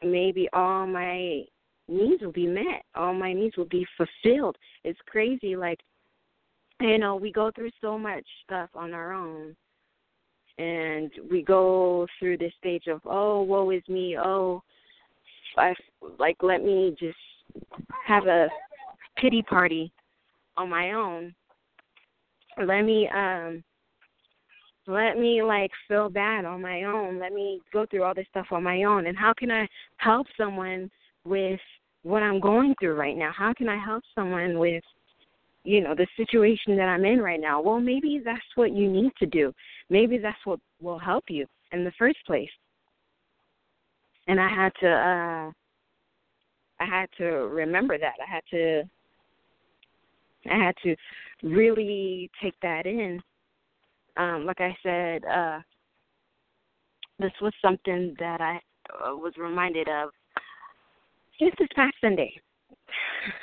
maybe 0.03 0.49
all 0.53 0.87
my 0.87 1.45
needs 1.89 2.23
will 2.23 2.33
be 2.33 2.47
met. 2.47 2.85
All 2.95 3.15
my 3.15 3.33
needs 3.33 3.57
will 3.57 3.67
be 3.67 3.87
fulfilled. 3.97 4.57
It's 4.85 4.99
crazy. 5.07 5.57
Like, 5.57 5.81
you 6.81 6.99
know, 6.99 7.17
we 7.17 7.33
go 7.33 7.51
through 7.55 7.71
so 7.81 7.99
much 7.99 8.25
stuff 8.45 8.71
on 8.75 8.93
our 8.95 9.12
own. 9.12 9.57
And 10.59 11.11
we 11.31 11.43
go 11.43 12.07
through 12.19 12.39
this 12.39 12.53
stage 12.59 12.87
of, 12.87 13.01
oh, 13.07 13.43
woe 13.43 13.71
is 13.71 13.83
me. 13.89 14.17
Oh, 14.19 14.62
I, 15.57 15.75
like, 16.19 16.37
let 16.43 16.62
me 16.62 16.95
just 16.99 17.17
have 18.07 18.27
a 18.27 18.49
pity 19.17 19.43
party 19.43 19.93
on 20.57 20.69
my 20.69 20.93
own. 20.93 21.35
Let 22.59 22.83
me, 22.83 23.09
um, 23.09 23.65
let 24.87 25.17
me 25.17 25.43
like 25.43 25.71
feel 25.87 26.11
bad 26.11 26.45
on 26.45 26.61
my 26.61 26.85
own. 26.85 27.19
Let 27.19 27.33
me 27.33 27.61
go 27.73 27.87
through 27.87 28.03
all 28.03 28.15
this 28.15 28.27
stuff 28.31 28.47
on 28.51 28.62
my 28.62 28.83
own. 28.83 29.07
And 29.07 29.17
how 29.17 29.33
can 29.33 29.51
I 29.51 29.69
help 29.99 30.27
someone 30.37 30.91
with 31.25 31.61
what 32.02 32.23
I'm 32.23 32.41
going 32.41 32.75
through 32.81 32.95
right 32.95 33.17
now? 33.17 33.33
How 33.37 33.52
can 33.55 33.69
I 33.69 33.83
help 33.83 34.02
someone 34.14 34.59
with 34.59 34.83
you 35.64 35.81
know 35.81 35.95
the 35.95 36.07
situation 36.17 36.76
that 36.76 36.88
I'm 36.88 37.05
in 37.05 37.21
right 37.21 37.41
now? 37.41 37.61
Well, 37.61 37.81
maybe 37.81 38.21
that's 38.25 38.41
what 38.57 38.73
you 38.73 38.91
need 38.91 39.12
to 39.19 39.26
do. 39.26 39.52
Maybe 39.91 40.19
that's 40.19 40.45
what 40.45 40.61
will 40.81 40.99
help 40.99 41.25
you 41.29 41.47
in 41.73 41.85
the 41.85 41.93
first 41.99 42.19
place. 42.26 42.50
And 44.26 44.41
I 44.41 44.49
had 44.49 44.73
to 44.81 44.88
uh 44.88 45.52
I 46.81 46.85
had 46.85 47.07
to 47.19 47.25
remember 47.25 47.97
that. 47.99 48.14
I 48.21 48.31
had 48.31 48.43
to 48.50 48.83
I 50.50 50.64
had 50.64 50.75
to 50.83 50.97
really 51.43 52.31
take 52.43 52.55
that 52.62 52.87
in. 52.87 53.21
Um, 54.17 54.45
like 54.45 54.61
I 54.61 54.76
said, 54.83 55.25
uh, 55.25 55.61
this 57.19 57.33
was 57.41 57.52
something 57.62 58.14
that 58.19 58.41
I 58.41 58.57
uh, 58.93 59.17
was 59.17 59.33
reminded 59.38 59.88
of 59.88 60.11
just 61.44 61.61
is 61.61 61.68
past 61.75 61.94
Sunday. 62.00 62.32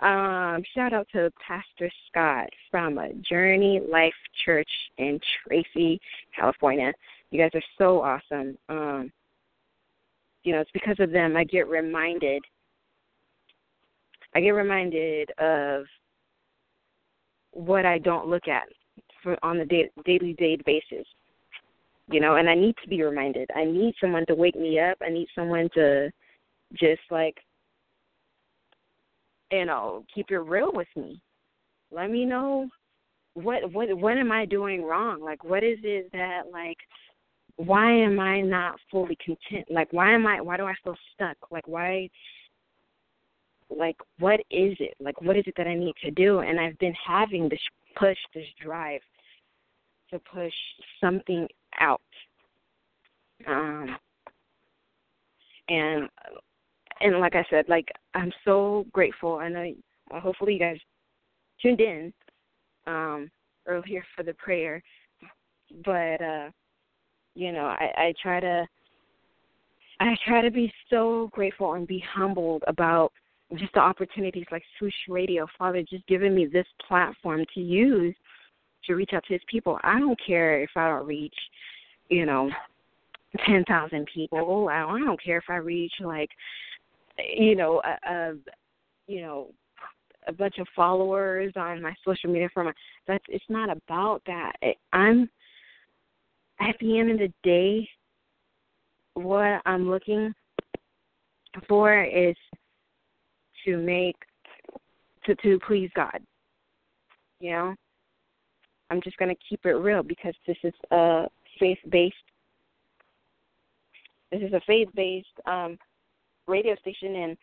um, 0.00 0.62
shout 0.74 0.92
out 0.92 1.06
to 1.12 1.30
Pastor 1.46 1.90
Scott 2.08 2.48
from 2.70 2.98
Journey 3.28 3.80
Life 3.90 4.12
Church 4.44 4.68
in 4.98 5.18
Tracy, 5.46 6.00
California. 6.36 6.92
You 7.30 7.40
guys 7.40 7.50
are 7.54 7.62
so 7.78 8.02
awesome. 8.02 8.58
Um, 8.68 9.12
you 10.42 10.52
know, 10.52 10.60
it's 10.60 10.70
because 10.72 10.96
of 10.98 11.10
them 11.10 11.36
I 11.36 11.44
get 11.44 11.68
reminded. 11.68 12.42
I 14.34 14.40
get 14.40 14.50
reminded 14.50 15.30
of 15.38 15.84
what 17.52 17.86
I 17.86 17.98
don't 17.98 18.28
look 18.28 18.48
at 18.48 18.64
for 19.22 19.36
on 19.42 19.58
the 19.58 19.64
day, 19.64 19.88
daily 20.04 20.34
day 20.34 20.58
basis. 20.66 21.06
You 22.10 22.20
know, 22.20 22.36
and 22.36 22.50
I 22.50 22.54
need 22.54 22.74
to 22.82 22.88
be 22.88 23.02
reminded. 23.02 23.48
I 23.56 23.64
need 23.64 23.94
someone 23.98 24.26
to 24.26 24.34
wake 24.34 24.56
me 24.56 24.78
up. 24.78 24.98
I 25.00 25.08
need 25.08 25.28
someone 25.34 25.70
to 25.74 26.10
just 26.74 27.02
like 27.10 27.36
you 29.50 29.64
know 29.64 30.04
keep 30.14 30.30
it 30.30 30.38
real 30.38 30.72
with 30.72 30.88
me. 30.96 31.20
Let 31.90 32.10
me 32.10 32.24
know 32.24 32.68
what 33.34 33.72
what 33.72 33.92
what 33.98 34.16
am 34.16 34.32
i 34.32 34.44
doing 34.44 34.82
wrong? 34.82 35.20
Like 35.20 35.44
what 35.44 35.62
is 35.62 35.78
it 35.82 36.10
that 36.12 36.42
like 36.52 36.78
why 37.56 37.92
am 37.92 38.18
i 38.18 38.40
not 38.40 38.76
fully 38.90 39.16
content? 39.24 39.66
Like 39.70 39.92
why 39.92 40.12
am 40.12 40.26
i 40.26 40.40
why 40.40 40.56
do 40.56 40.64
i 40.64 40.74
feel 40.82 40.96
stuck? 41.14 41.36
Like 41.50 41.66
why 41.68 42.08
like 43.70 43.96
what 44.18 44.40
is 44.50 44.76
it? 44.80 44.94
Like 45.00 45.20
what 45.20 45.36
is 45.36 45.44
it 45.46 45.54
that 45.56 45.66
i 45.66 45.74
need 45.74 45.94
to 46.04 46.10
do? 46.10 46.40
And 46.40 46.60
i've 46.60 46.78
been 46.78 46.94
having 47.06 47.48
this 47.48 47.60
push 47.96 48.18
this 48.34 48.46
drive 48.62 49.00
to 50.10 50.18
push 50.18 50.52
something 51.00 51.48
out. 51.80 52.00
Um 53.46 53.96
and 55.68 56.08
and 57.00 57.20
like 57.20 57.34
I 57.34 57.44
said, 57.50 57.66
like 57.68 57.88
I'm 58.14 58.32
so 58.44 58.86
grateful, 58.92 59.40
and 59.40 59.56
I 59.56 59.74
well, 60.10 60.20
hopefully 60.20 60.54
you 60.54 60.58
guys 60.58 60.78
tuned 61.60 61.80
in 61.80 62.12
um, 62.86 63.30
earlier 63.66 64.04
for 64.16 64.22
the 64.22 64.34
prayer, 64.34 64.82
but 65.84 66.20
uh, 66.22 66.50
you 67.34 67.52
know 67.52 67.64
I, 67.64 67.90
I 67.96 68.14
try 68.22 68.40
to 68.40 68.66
I 70.00 70.16
try 70.26 70.42
to 70.42 70.50
be 70.50 70.72
so 70.90 71.30
grateful 71.32 71.74
and 71.74 71.86
be 71.86 72.02
humbled 72.14 72.64
about 72.66 73.12
just 73.58 73.72
the 73.74 73.80
opportunities 73.80 74.46
like 74.50 74.62
Swooch 74.78 74.94
Radio, 75.08 75.46
Father, 75.58 75.82
just 75.82 76.06
giving 76.06 76.34
me 76.34 76.46
this 76.46 76.66
platform 76.86 77.44
to 77.54 77.60
use 77.60 78.14
to 78.86 78.94
reach 78.94 79.10
out 79.14 79.24
to 79.26 79.32
His 79.32 79.42
people. 79.48 79.78
I 79.82 79.98
don't 79.98 80.18
care 80.26 80.62
if 80.62 80.70
I 80.76 80.88
don't 80.88 81.06
reach, 81.06 81.34
you 82.08 82.26
know, 82.26 82.50
ten 83.46 83.64
thousand 83.64 84.08
people. 84.12 84.68
I 84.68 84.80
don't 84.80 85.22
care 85.22 85.38
if 85.38 85.44
I 85.48 85.56
reach 85.56 85.92
like 86.00 86.30
you 87.18 87.54
know, 87.56 87.80
a, 87.84 88.12
a 88.12 88.32
you 89.06 89.22
know, 89.22 89.48
a 90.26 90.32
bunch 90.32 90.58
of 90.58 90.66
followers 90.74 91.52
on 91.56 91.82
my 91.82 91.94
social 92.04 92.30
media 92.30 92.48
from 92.52 92.72
that's 93.06 93.24
it's 93.28 93.44
not 93.48 93.70
about 93.70 94.22
that. 94.26 94.52
I'm 94.92 95.28
at 96.60 96.76
the 96.80 96.98
end 96.98 97.10
of 97.10 97.18
the 97.18 97.32
day 97.42 97.88
what 99.14 99.62
I'm 99.64 99.88
looking 99.88 100.32
for 101.68 102.02
is 102.02 102.36
to 103.64 103.76
make 103.76 104.16
to 105.24 105.34
to 105.36 105.58
please 105.66 105.90
God. 105.94 106.18
You 107.40 107.50
know? 107.50 107.74
I'm 108.90 109.00
just 109.02 109.16
gonna 109.16 109.34
keep 109.48 109.64
it 109.64 109.72
real 109.72 110.02
because 110.02 110.34
this 110.46 110.56
is 110.62 110.74
a 110.90 111.26
faith 111.58 111.78
based 111.90 112.14
this 114.32 114.42
is 114.42 114.52
a 114.52 114.60
faith 114.66 114.88
based 114.94 115.26
um 115.46 115.78
radio 116.46 116.74
station 116.76 117.16
and 117.16 117.36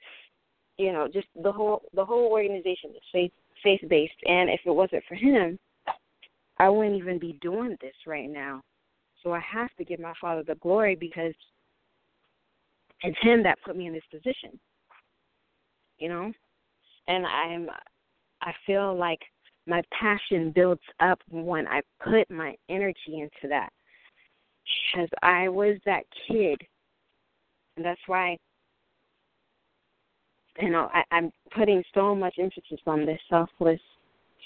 you 0.77 0.91
know 0.91 1.07
just 1.07 1.27
the 1.43 1.51
whole 1.51 1.81
the 1.93 2.05
whole 2.05 2.31
organization 2.31 2.91
is 2.91 3.01
faith 3.11 3.31
faith 3.63 3.81
based 3.89 4.13
and 4.25 4.49
if 4.49 4.59
it 4.65 4.71
wasn't 4.71 5.03
for 5.07 5.15
him 5.15 5.57
i 6.57 6.69
wouldn't 6.69 6.97
even 6.97 7.19
be 7.19 7.37
doing 7.41 7.75
this 7.81 7.95
right 8.07 8.29
now. 8.29 8.61
So 9.23 9.33
i 9.33 9.39
have 9.39 9.69
to 9.77 9.85
give 9.85 9.99
my 9.99 10.13
father 10.19 10.43
the 10.43 10.55
glory 10.55 10.95
because 10.95 11.33
it's 13.03 13.17
him 13.21 13.43
that 13.43 13.57
put 13.65 13.75
me 13.75 13.87
in 13.87 13.93
this 13.93 14.03
position 14.11 14.59
you 16.01 16.09
know? 16.09 16.31
And 17.07 17.25
i'm 17.25 17.69
i 18.41 18.51
feel 18.65 18.97
like 18.97 19.19
my 19.67 19.81
passion 19.97 20.51
builds 20.53 20.81
up 20.99 21.19
when 21.29 21.67
i 21.67 21.81
put 22.03 22.29
my 22.29 22.55
energy 22.69 23.19
into 23.19 23.47
that. 23.47 23.69
Because 24.93 25.09
i 25.21 25.47
was 25.47 25.77
that 25.85 26.03
kid. 26.27 26.59
And 27.77 27.85
that's 27.85 28.01
why 28.07 28.37
you 30.59 30.69
know, 30.69 30.89
I, 30.93 31.03
I'm 31.11 31.31
putting 31.55 31.83
so 31.93 32.15
much 32.15 32.35
emphasis 32.39 32.79
on 32.85 33.05
this 33.05 33.19
selfless 33.29 33.79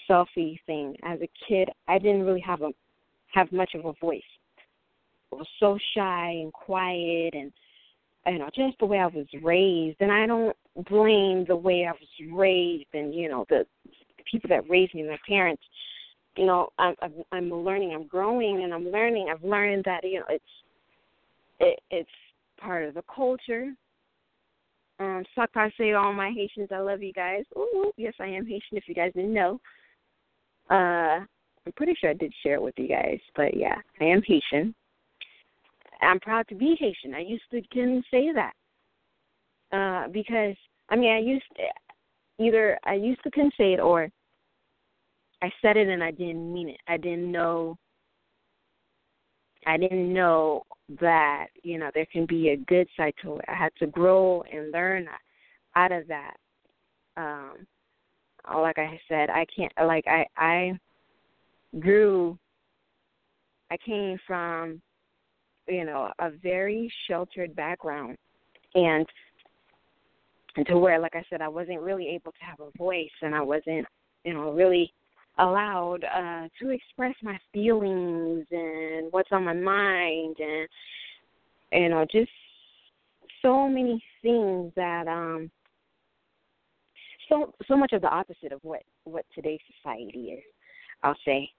selfie 0.09 0.59
thing. 0.65 0.95
As 1.03 1.19
a 1.21 1.29
kid, 1.47 1.69
I 1.87 1.97
didn't 1.97 2.23
really 2.23 2.41
have 2.41 2.61
a 2.61 2.71
have 3.33 3.51
much 3.51 3.71
of 3.75 3.85
a 3.85 3.93
voice. 3.99 4.21
I 5.33 5.37
was 5.37 5.47
so 5.59 5.77
shy 5.95 6.29
and 6.41 6.53
quiet, 6.53 7.33
and 7.33 7.51
you 8.27 8.39
know, 8.39 8.49
just 8.55 8.79
the 8.79 8.85
way 8.85 8.99
I 8.99 9.07
was 9.07 9.25
raised. 9.41 9.97
And 9.99 10.11
I 10.11 10.25
don't 10.25 10.55
blame 10.89 11.45
the 11.47 11.55
way 11.55 11.85
I 11.87 11.91
was 11.91 12.33
raised, 12.33 12.87
and 12.93 13.13
you 13.13 13.29
know, 13.29 13.45
the 13.49 13.65
people 14.31 14.49
that 14.49 14.69
raised 14.69 14.93
me, 14.93 15.03
my 15.03 15.19
parents. 15.27 15.63
You 16.37 16.45
know, 16.45 16.69
I'm 16.77 16.95
I'm, 17.01 17.13
I'm 17.31 17.51
learning, 17.51 17.93
I'm 17.93 18.07
growing, 18.07 18.63
and 18.63 18.73
I'm 18.73 18.91
learning. 18.91 19.29
I've 19.31 19.43
learned 19.43 19.83
that 19.85 20.03
you 20.03 20.19
know, 20.19 20.25
it's 20.29 20.43
it, 21.59 21.79
it's 21.89 22.09
part 22.59 22.85
of 22.85 22.93
the 22.93 23.03
culture 23.13 23.73
um, 24.99 25.23
say 25.77 25.93
all 25.93 26.13
my 26.13 26.31
Haitians, 26.31 26.69
I 26.71 26.79
love 26.79 27.03
you 27.03 27.13
guys. 27.13 27.43
Ooh, 27.57 27.91
yes, 27.97 28.13
I 28.19 28.27
am 28.27 28.45
Haitian. 28.45 28.77
If 28.77 28.87
you 28.87 28.95
guys 28.95 29.11
didn't 29.13 29.33
know, 29.33 29.59
uh, 30.69 31.19
I'm 31.65 31.73
pretty 31.75 31.95
sure 31.99 32.11
I 32.11 32.13
did 32.13 32.33
share 32.43 32.55
it 32.55 32.61
with 32.61 32.75
you 32.77 32.87
guys, 32.87 33.19
but 33.35 33.57
yeah, 33.57 33.75
I 33.99 34.05
am 34.05 34.21
Haitian. 34.25 34.73
I'm 36.01 36.19
proud 36.19 36.47
to 36.49 36.55
be 36.55 36.75
Haitian. 36.79 37.15
I 37.15 37.19
used 37.19 37.43
to 37.51 37.61
couldn't 37.71 38.05
say 38.11 38.31
that 38.33 38.53
uh, 39.71 40.07
because 40.09 40.55
I 40.89 40.95
mean 40.95 41.11
I 41.11 41.19
used 41.19 41.45
to, 41.57 42.43
either 42.43 42.77
I 42.83 42.93
used 42.93 43.23
to 43.23 43.31
couldn't 43.31 43.53
say 43.57 43.73
it 43.73 43.79
or 43.79 44.09
I 45.41 45.51
said 45.61 45.77
it 45.77 45.87
and 45.87 46.03
I 46.03 46.11
didn't 46.11 46.53
mean 46.53 46.69
it. 46.69 46.79
I 46.87 46.97
didn't 46.97 47.31
know 47.31 47.77
I 49.65 49.77
didn't 49.77 50.13
know 50.13 50.63
that 51.01 51.47
you 51.63 51.77
know 51.77 51.89
there 51.93 52.05
can 52.05 52.25
be 52.25 52.49
a 52.49 52.57
good 52.57 52.87
side 52.95 53.13
to 53.23 53.37
it. 53.37 53.45
I 53.47 53.55
had 53.55 53.71
to 53.79 53.87
grow 53.87 54.43
and 54.51 54.71
learn 54.71 55.07
out 55.75 55.91
of 55.91 56.07
that. 56.07 56.35
Um, 57.17 57.65
like 58.53 58.77
I 58.77 58.99
said, 59.07 59.29
I 59.29 59.45
can't 59.55 59.71
like 59.83 60.05
I 60.07 60.25
I 60.37 60.79
grew. 61.79 62.37
I 63.71 63.77
came 63.77 64.19
from 64.27 64.81
you 65.67 65.85
know 65.85 66.11
a 66.19 66.29
very 66.43 66.91
sheltered 67.07 67.55
background, 67.55 68.17
and 68.75 69.05
and 70.55 70.65
to 70.67 70.77
where 70.77 70.99
like 70.99 71.15
I 71.15 71.23
said 71.29 71.41
I 71.41 71.47
wasn't 71.47 71.81
really 71.81 72.07
able 72.09 72.31
to 72.31 72.45
have 72.45 72.59
a 72.59 72.77
voice, 72.77 73.09
and 73.21 73.33
I 73.33 73.41
wasn't 73.41 73.87
you 74.23 74.33
know 74.33 74.51
really 74.51 74.93
allowed 75.37 76.03
uh 76.05 76.47
to 76.61 76.69
express 76.69 77.15
my 77.21 77.37
feelings 77.53 78.45
and 78.51 79.11
what's 79.11 79.31
on 79.31 79.43
my 79.43 79.53
mind 79.53 80.35
and 80.39 80.67
you 81.71 81.89
know 81.89 82.05
just 82.09 82.31
so 83.41 83.67
many 83.67 84.01
things 84.21 84.71
that 84.75 85.07
um 85.07 85.51
so 87.29 87.53
so 87.67 87.75
much 87.75 87.91
of 87.93 88.01
the 88.01 88.09
opposite 88.09 88.51
of 88.51 88.59
what 88.63 88.81
what 89.03 89.25
today's 89.33 89.59
society 89.81 90.29
is 90.37 90.43
i'll 91.03 91.17
say. 91.25 91.49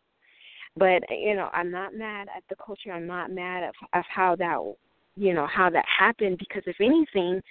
But 0.77 1.03
you 1.11 1.35
know 1.35 1.51
i'm 1.53 1.71
not 1.71 1.95
mad 1.95 2.29
at 2.35 2.45
the 2.49 2.57
culture. 2.57 2.93
I'm 2.93 3.07
not 3.07 3.31
mad 3.31 3.65
of 3.65 3.75
of 3.93 4.05
how 4.09 4.37
that 4.37 4.75
you 5.17 5.35
know 5.35 5.47
how 5.47 5.71
that 5.71 5.85
happened 5.87 6.39
because 6.39 6.63
if 6.67 6.77
anything 6.81 7.43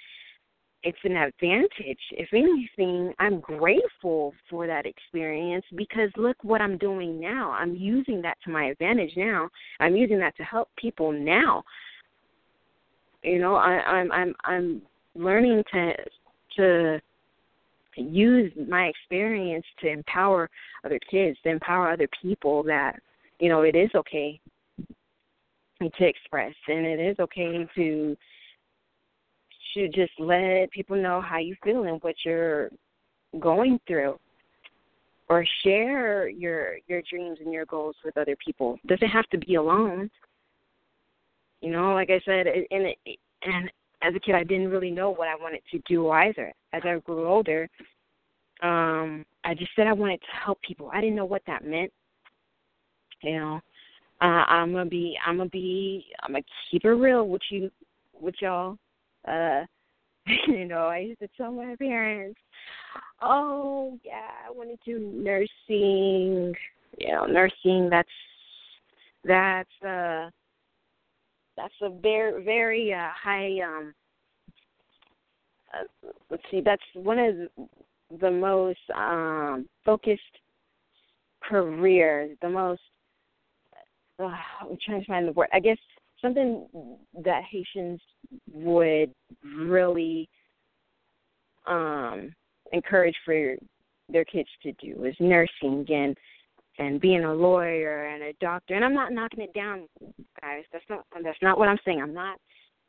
it's 0.85 0.97
an 1.03 1.17
advantage. 1.17 1.99
If 2.11 2.29
anything 2.31 3.13
i'm 3.19 3.39
grateful 3.39 4.33
for 4.49 4.67
that 4.67 4.85
experience 4.85 5.65
because 5.75 6.09
look 6.15 6.37
what 6.43 6.61
i'm 6.61 6.77
doing 6.77 7.19
now. 7.19 7.51
I'm 7.51 7.75
using 7.75 8.21
that 8.21 8.37
to 8.45 8.51
my 8.51 8.65
advantage 8.65 9.11
now. 9.17 9.49
I'm 9.79 9.95
using 9.95 10.19
that 10.19 10.37
to 10.37 10.43
help 10.43 10.69
people 10.77 11.11
now. 11.11 11.63
You 13.23 13.39
know 13.39 13.55
i 13.55 13.81
i'm 13.81 14.11
i'm 14.11 14.33
i'm 14.45 14.81
learning 15.15 15.63
to 15.73 15.93
to 16.57 17.01
use 17.97 18.51
my 18.69 18.85
experience 18.85 19.65
to 19.81 19.87
empower 19.89 20.49
other 20.83 20.99
kids, 21.09 21.37
to 21.43 21.49
empower 21.49 21.91
other 21.91 22.07
people 22.21 22.63
that, 22.63 22.99
you 23.39 23.49
know, 23.49 23.61
it 23.61 23.75
is 23.75 23.89
okay 23.95 24.39
to 25.81 26.05
express 26.05 26.53
and 26.67 26.85
it 26.85 26.99
is 26.99 27.17
okay 27.19 27.67
to 27.75 28.15
to 29.75 29.87
just 29.89 30.13
let 30.19 30.71
people 30.71 30.99
know 30.99 31.21
how 31.21 31.37
you 31.37 31.55
feel 31.63 31.83
and 31.83 32.01
what 32.01 32.15
you're 32.25 32.69
going 33.39 33.79
through 33.87 34.17
or 35.29 35.45
share 35.63 36.27
your 36.27 36.77
your 36.87 37.01
dreams 37.09 37.37
and 37.43 37.53
your 37.53 37.65
goals 37.65 37.95
with 38.03 38.17
other 38.17 38.35
people 38.43 38.79
it 38.83 38.87
doesn't 38.87 39.09
have 39.09 39.27
to 39.29 39.37
be 39.37 39.55
alone 39.55 40.09
you 41.61 41.71
know 41.71 41.93
like 41.93 42.09
i 42.09 42.19
said 42.25 42.47
and 42.47 42.65
it, 43.05 43.19
and 43.43 43.69
as 44.05 44.15
a 44.15 44.19
kid 44.19 44.35
I 44.35 44.43
didn't 44.43 44.69
really 44.69 44.91
know 44.91 45.09
what 45.09 45.27
I 45.27 45.35
wanted 45.35 45.61
to 45.71 45.79
do 45.87 46.09
either. 46.09 46.53
As 46.73 46.81
I 46.85 46.97
grew 46.99 47.27
older, 47.27 47.67
um, 48.61 49.25
I 49.43 49.53
just 49.53 49.71
said 49.75 49.87
I 49.87 49.93
wanted 49.93 50.21
to 50.21 50.45
help 50.45 50.61
people. 50.61 50.89
I 50.93 51.01
didn't 51.01 51.15
know 51.15 51.25
what 51.25 51.41
that 51.47 51.65
meant. 51.65 51.91
You 53.21 53.39
know, 53.39 53.61
uh, 54.21 54.45
I'm 54.47 54.71
gonna 54.71 54.89
be, 54.89 55.17
I'm 55.25 55.37
gonna 55.37 55.49
be, 55.49 56.05
I'm 56.21 56.33
gonna 56.33 56.43
keep 56.69 56.85
it 56.85 56.89
real 56.89 57.27
with 57.27 57.41
you, 57.49 57.71
with 58.19 58.35
y'all. 58.41 58.77
Uh, 59.27 59.65
you 60.47 60.65
know, 60.65 60.87
I 60.87 60.99
used 60.99 61.19
to 61.19 61.29
tell 61.37 61.51
my 61.51 61.75
parents, 61.77 62.39
"Oh 63.21 63.99
yeah, 64.03 64.31
I 64.47 64.51
want 64.51 64.69
to 64.69 64.77
do 64.85 64.99
nursing." 64.99 66.55
You 66.97 67.11
know, 67.11 67.25
nursing. 67.25 67.89
That's 67.89 68.09
that's 69.25 69.69
uh 69.85 70.29
that's 71.57 71.73
a 71.81 71.89
very 71.89 72.43
very 72.43 72.93
uh, 72.93 73.09
high 73.21 73.59
um 73.61 73.93
uh, 75.73 76.09
let's 76.29 76.43
see 76.51 76.61
that's 76.61 76.83
one 76.93 77.19
of 77.19 77.35
the 78.19 78.31
most 78.31 78.79
um 78.95 79.67
focused 79.83 80.21
career 81.43 82.29
the 82.41 82.49
most 82.49 82.81
uh, 84.19 84.31
i'm 84.61 84.77
trying 84.85 85.01
to 85.01 85.07
find 85.07 85.27
the 85.27 85.31
word 85.31 85.47
i 85.53 85.59
guess 85.59 85.77
something 86.25 86.67
that 87.23 87.43
haitians 87.49 88.01
would 88.51 89.11
really 89.43 90.27
um 91.67 92.33
encourage 92.73 93.15
for 93.23 93.55
their 94.09 94.25
kids 94.25 94.49
to 94.63 94.71
do 94.73 95.03
is 95.03 95.15
nursing 95.19 95.85
and 95.89 96.17
and 96.77 96.99
being 96.99 97.23
a 97.23 97.33
lawyer 97.33 98.07
and 98.07 98.21
a 98.21 98.33
doctor. 98.41 98.73
And 98.73 98.83
I'm 98.83 98.93
not 98.93 99.13
knocking 99.13 99.39
it 99.39 99.53
down, 99.53 99.87
guys. 100.41 100.63
That's 100.73 100.83
not 100.89 101.05
that's 101.23 101.41
not 101.41 101.57
what 101.57 101.69
I'm 101.69 101.79
saying. 101.85 102.01
I'm 102.01 102.13
not 102.13 102.37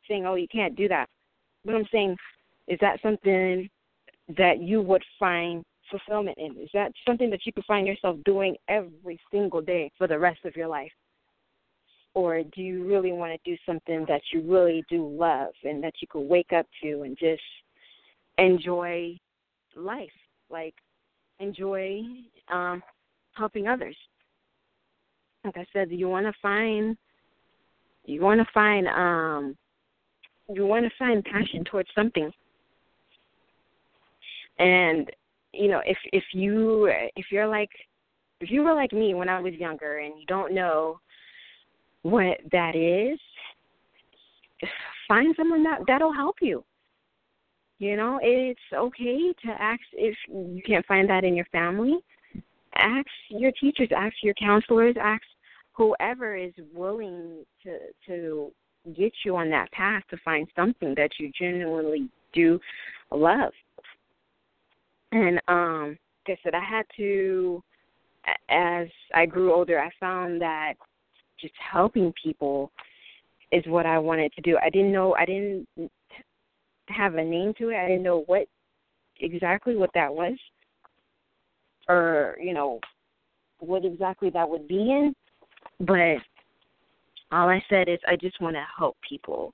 saying 0.07 0.25
oh 0.25 0.35
you 0.35 0.47
can't 0.47 0.75
do 0.75 0.87
that. 0.87 1.07
What 1.63 1.75
I'm 1.75 1.87
saying 1.91 2.17
is 2.67 2.79
that 2.81 2.99
something 3.01 3.69
that 4.37 4.59
you 4.59 4.81
would 4.81 5.03
find 5.19 5.63
fulfillment 5.89 6.37
in? 6.37 6.57
Is 6.57 6.69
that 6.73 6.91
something 7.07 7.29
that 7.29 7.45
you 7.45 7.53
could 7.53 7.65
find 7.65 7.87
yourself 7.87 8.17
doing 8.25 8.55
every 8.67 9.19
single 9.31 9.61
day 9.61 9.91
for 9.97 10.07
the 10.07 10.19
rest 10.19 10.43
of 10.43 10.55
your 10.55 10.67
life? 10.67 10.91
Or 12.17 12.41
do 12.41 12.63
you 12.63 12.83
really 12.83 13.11
want 13.11 13.31
to 13.31 13.51
do 13.51 13.55
something 13.63 14.03
that 14.07 14.23
you 14.33 14.41
really 14.41 14.83
do 14.89 15.07
love 15.07 15.53
and 15.63 15.83
that 15.83 15.93
you 16.01 16.07
could 16.09 16.27
wake 16.27 16.51
up 16.51 16.65
to 16.81 17.03
and 17.03 17.15
just 17.15 17.43
enjoy 18.39 19.15
life? 19.75 20.09
Like 20.49 20.73
enjoy 21.39 22.01
um 22.51 22.81
helping 23.35 23.67
others. 23.67 23.95
Like 25.45 25.57
I 25.57 25.65
said, 25.71 25.91
you 25.91 26.09
want 26.09 26.25
to 26.25 26.33
find 26.41 26.97
you 28.05 28.21
want 28.21 28.39
to 28.39 28.47
find 28.51 28.87
um 28.87 29.55
you 30.51 30.65
want 30.65 30.85
to 30.85 30.91
find 30.97 31.23
passion 31.23 31.63
towards 31.65 31.89
something. 31.93 32.31
And 34.57 35.07
you 35.53 35.67
know, 35.67 35.83
if 35.85 35.99
if 36.11 36.23
you 36.33 36.91
if 37.15 37.27
you're 37.29 37.45
like 37.47 37.69
if 38.41 38.49
you 38.49 38.63
were 38.63 38.73
like 38.73 38.91
me 38.91 39.13
when 39.13 39.29
I 39.29 39.39
was 39.39 39.53
younger 39.53 39.99
and 39.99 40.19
you 40.19 40.25
don't 40.25 40.55
know 40.55 40.99
what 42.09 42.37
that 42.51 42.75
is, 42.75 43.19
find 45.07 45.35
someone 45.37 45.63
that 45.63 45.81
that'll 45.87 46.13
help 46.13 46.37
you. 46.41 46.63
You 47.79 47.95
know, 47.95 48.19
it's 48.23 48.59
okay 48.73 49.33
to 49.45 49.51
ask 49.61 49.81
if 49.93 50.15
you 50.27 50.61
can't 50.65 50.85
find 50.85 51.09
that 51.09 51.23
in 51.23 51.35
your 51.35 51.45
family 51.51 51.99
ask 52.77 53.07
your 53.29 53.51
teachers, 53.51 53.89
ask 53.95 54.15
your 54.21 54.33
counselors, 54.35 54.95
ask 54.99 55.23
whoever 55.73 56.35
is 56.35 56.53
willing 56.73 57.45
to 57.63 57.77
to 58.05 58.51
get 58.95 59.11
you 59.25 59.35
on 59.35 59.49
that 59.49 59.71
path 59.71 60.03
to 60.09 60.17
find 60.23 60.47
something 60.55 60.93
that 60.95 61.11
you 61.19 61.31
genuinely 61.37 62.09
do 62.33 62.59
love. 63.11 63.51
And 65.11 65.41
um 65.47 65.97
like 66.27 66.39
I 66.39 66.43
said, 66.43 66.55
I 66.55 66.63
had 66.63 66.85
to 66.97 67.63
as 68.49 68.87
I 69.13 69.25
grew 69.25 69.53
older 69.53 69.79
I 69.79 69.89
found 69.99 70.41
that 70.41 70.73
just 71.39 71.53
helping 71.71 72.13
people 72.21 72.71
is 73.51 73.63
what 73.67 73.85
I 73.85 73.97
wanted 73.97 74.33
to 74.33 74.41
do. 74.41 74.57
I 74.61 74.69
didn't 74.69 74.91
know 74.91 75.15
I 75.15 75.25
didn't 75.25 75.67
have 76.87 77.15
a 77.15 77.23
name 77.23 77.53
to 77.57 77.69
it. 77.69 77.77
I 77.77 77.87
didn't 77.87 78.03
know 78.03 78.23
what 78.27 78.47
exactly 79.19 79.75
what 79.75 79.89
that 79.93 80.13
was 80.13 80.37
or 81.87 82.37
you 82.41 82.53
know 82.53 82.79
what 83.59 83.85
exactly 83.85 84.29
that 84.29 84.47
would 84.47 84.67
be 84.67 84.91
in, 84.91 85.15
but 85.79 86.17
all 87.31 87.49
I 87.49 87.63
said 87.69 87.89
is 87.89 87.99
I 88.07 88.15
just 88.15 88.39
want 88.39 88.55
to 88.55 88.63
help 88.77 88.97
people, 89.07 89.53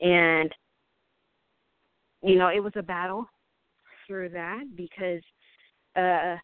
and 0.00 0.50
you 2.22 2.36
know 2.36 2.48
it 2.48 2.62
was 2.62 2.72
a 2.76 2.82
battle 2.82 3.26
through 4.06 4.30
that 4.30 4.64
because 4.76 5.22
uh 5.96 6.36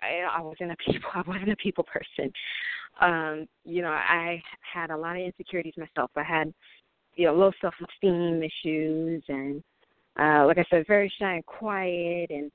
I, 0.00 0.22
I 0.36 0.40
wasn't 0.40 0.72
a 0.72 0.76
people 0.90 1.10
I 1.14 1.22
wasn't 1.26 1.52
a 1.52 1.56
people 1.56 1.84
person. 1.84 2.32
Um, 3.00 3.46
you 3.64 3.82
know, 3.82 3.90
I 3.90 4.42
had 4.72 4.90
a 4.90 4.96
lot 4.96 5.16
of 5.16 5.22
insecurities 5.22 5.74
myself. 5.76 6.10
I 6.16 6.22
had, 6.22 6.52
you 7.16 7.26
know, 7.26 7.34
low 7.34 7.50
self 7.60 7.74
esteem 7.80 8.42
issues 8.42 9.22
and 9.28 9.62
uh 10.18 10.46
like 10.46 10.58
I 10.58 10.64
said, 10.70 10.86
very 10.86 11.12
shy 11.18 11.34
and 11.34 11.46
quiet 11.46 12.30
and 12.30 12.50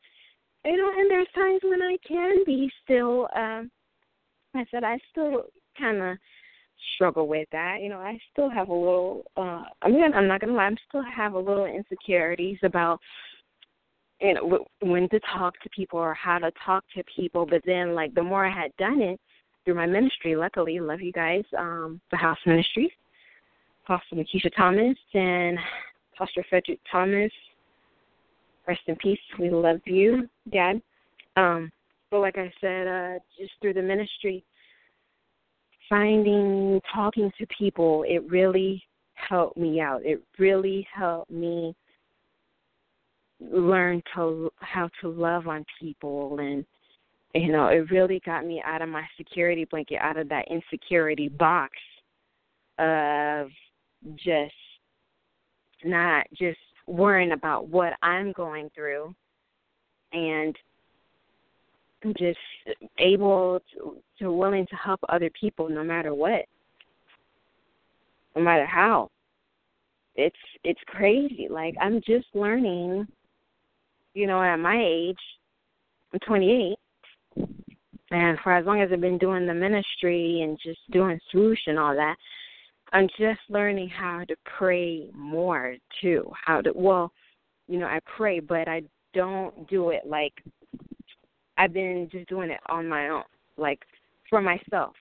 you 0.65 0.77
know, 0.77 0.91
and 0.97 1.09
there's 1.09 1.27
times 1.35 1.61
when 1.63 1.81
I 1.81 1.97
can 2.07 2.43
be 2.45 2.69
still. 2.83 3.27
Um, 3.35 3.71
I 4.53 4.65
said 4.71 4.83
I 4.83 4.97
still 5.11 5.43
kind 5.77 6.01
of 6.01 6.17
struggle 6.95 7.27
with 7.27 7.47
that. 7.51 7.77
You 7.81 7.89
know, 7.89 7.99
I 7.99 8.19
still 8.31 8.49
have 8.49 8.69
a 8.69 8.73
little. 8.73 9.23
uh 9.37 9.63
I'm 9.81 9.93
gonna. 9.93 10.15
I'm 10.15 10.27
not 10.27 10.41
gonna 10.41 10.53
lie. 10.53 10.65
I'm 10.65 10.77
still 10.87 11.03
have 11.03 11.33
a 11.33 11.39
little 11.39 11.65
insecurities 11.65 12.57
about 12.63 12.99
you 14.21 14.33
know 14.33 14.65
when 14.81 15.07
to 15.09 15.19
talk 15.33 15.59
to 15.61 15.69
people 15.69 15.99
or 15.99 16.13
how 16.13 16.39
to 16.39 16.51
talk 16.65 16.83
to 16.95 17.03
people. 17.15 17.45
But 17.45 17.61
then, 17.65 17.95
like 17.95 18.13
the 18.13 18.23
more 18.23 18.45
I 18.45 18.53
had 18.53 18.75
done 18.77 19.01
it 19.01 19.19
through 19.65 19.75
my 19.75 19.85
ministry, 19.85 20.35
luckily, 20.35 20.79
love 20.79 21.01
you 21.01 21.11
guys, 21.11 21.43
um, 21.57 21.99
the 22.11 22.17
House 22.17 22.37
Ministries, 22.45 22.91
Pastor 23.85 24.15
Makisha 24.15 24.55
Thomas 24.55 24.97
and 25.13 25.57
Pastor 26.17 26.45
Frederick 26.49 26.79
Thomas 26.91 27.31
rest 28.67 28.81
in 28.87 28.95
peace. 28.97 29.19
We 29.39 29.49
love 29.49 29.79
you, 29.85 30.29
Dad. 30.51 30.81
Um, 31.35 31.71
but 32.11 32.19
like 32.19 32.37
I 32.37 32.51
said, 32.61 32.87
uh, 32.87 33.19
just 33.39 33.53
through 33.61 33.73
the 33.73 33.81
ministry, 33.81 34.43
finding, 35.89 36.79
talking 36.93 37.31
to 37.39 37.47
people, 37.57 38.05
it 38.07 38.19
really 38.29 38.83
helped 39.15 39.57
me 39.57 39.81
out. 39.81 40.05
It 40.05 40.21
really 40.37 40.87
helped 40.93 41.31
me 41.31 41.75
learn 43.39 44.03
to 44.15 44.51
how 44.59 44.89
to 45.01 45.09
love 45.09 45.47
on 45.47 45.65
people 45.79 46.37
and 46.39 46.65
you 47.33 47.51
know 47.51 47.67
it 47.67 47.89
really 47.91 48.21
got 48.25 48.45
me 48.45 48.61
out 48.65 48.81
of 48.81 48.89
my 48.89 49.03
security 49.17 49.65
blanket 49.65 49.97
out 50.01 50.17
of 50.17 50.29
that 50.29 50.45
insecurity 50.49 51.27
box 51.27 51.73
of 52.79 53.49
just 54.15 54.53
not 55.83 56.25
just 56.37 56.57
worrying 56.87 57.33
about 57.33 57.67
what 57.67 57.93
I'm 58.01 58.31
going 58.31 58.69
through 58.73 59.13
and 60.11 60.55
just 62.17 62.39
able 62.97 63.59
to, 63.73 63.97
to 64.19 64.31
willing 64.31 64.65
to 64.67 64.75
help 64.75 65.01
other 65.09 65.29
people 65.39 65.69
no 65.69 65.83
matter 65.83 66.13
what 66.15 66.45
no 68.35 68.41
matter 68.41 68.65
how 68.65 69.09
it's 70.19 70.35
it's 70.63 70.79
crazy. 70.87 71.47
Like 71.49 71.75
I'm 71.79 72.01
just 72.05 72.27
learning, 72.33 73.07
you 74.13 74.27
know, 74.27 74.41
at 74.41 74.57
my 74.57 74.81
age, 74.83 75.17
I'm 76.13 76.19
28, 76.19 76.75
and 78.11 78.39
for 78.43 78.53
as 78.53 78.65
long 78.65 78.81
as 78.81 78.89
I've 78.91 79.01
been 79.01 79.17
doing 79.17 79.45
the 79.45 79.53
ministry 79.53 80.41
and 80.41 80.57
just 80.63 80.79
doing 80.91 81.19
swooch 81.31 81.59
and 81.67 81.77
all 81.77 81.95
that, 81.95 82.15
I'm 82.91 83.07
just 83.19 83.39
learning 83.49 83.89
how 83.89 84.23
to 84.27 84.35
pray 84.57 85.09
more 85.13 85.75
too. 86.01 86.31
How 86.45 86.61
to 86.61 86.71
well, 86.73 87.11
you 87.67 87.77
know, 87.77 87.85
I 87.85 87.99
pray, 88.17 88.39
but 88.39 88.67
I 88.67 88.81
don't 89.13 89.67
do 89.69 89.89
it 89.91 90.01
like 90.05 90.33
I've 91.57 91.73
been 91.73 92.07
just 92.11 92.27
doing 92.29 92.49
it 92.49 92.59
on 92.69 92.87
my 92.87 93.09
own, 93.09 93.23
like 93.57 93.79
for 94.29 94.41
myself, 94.41 94.95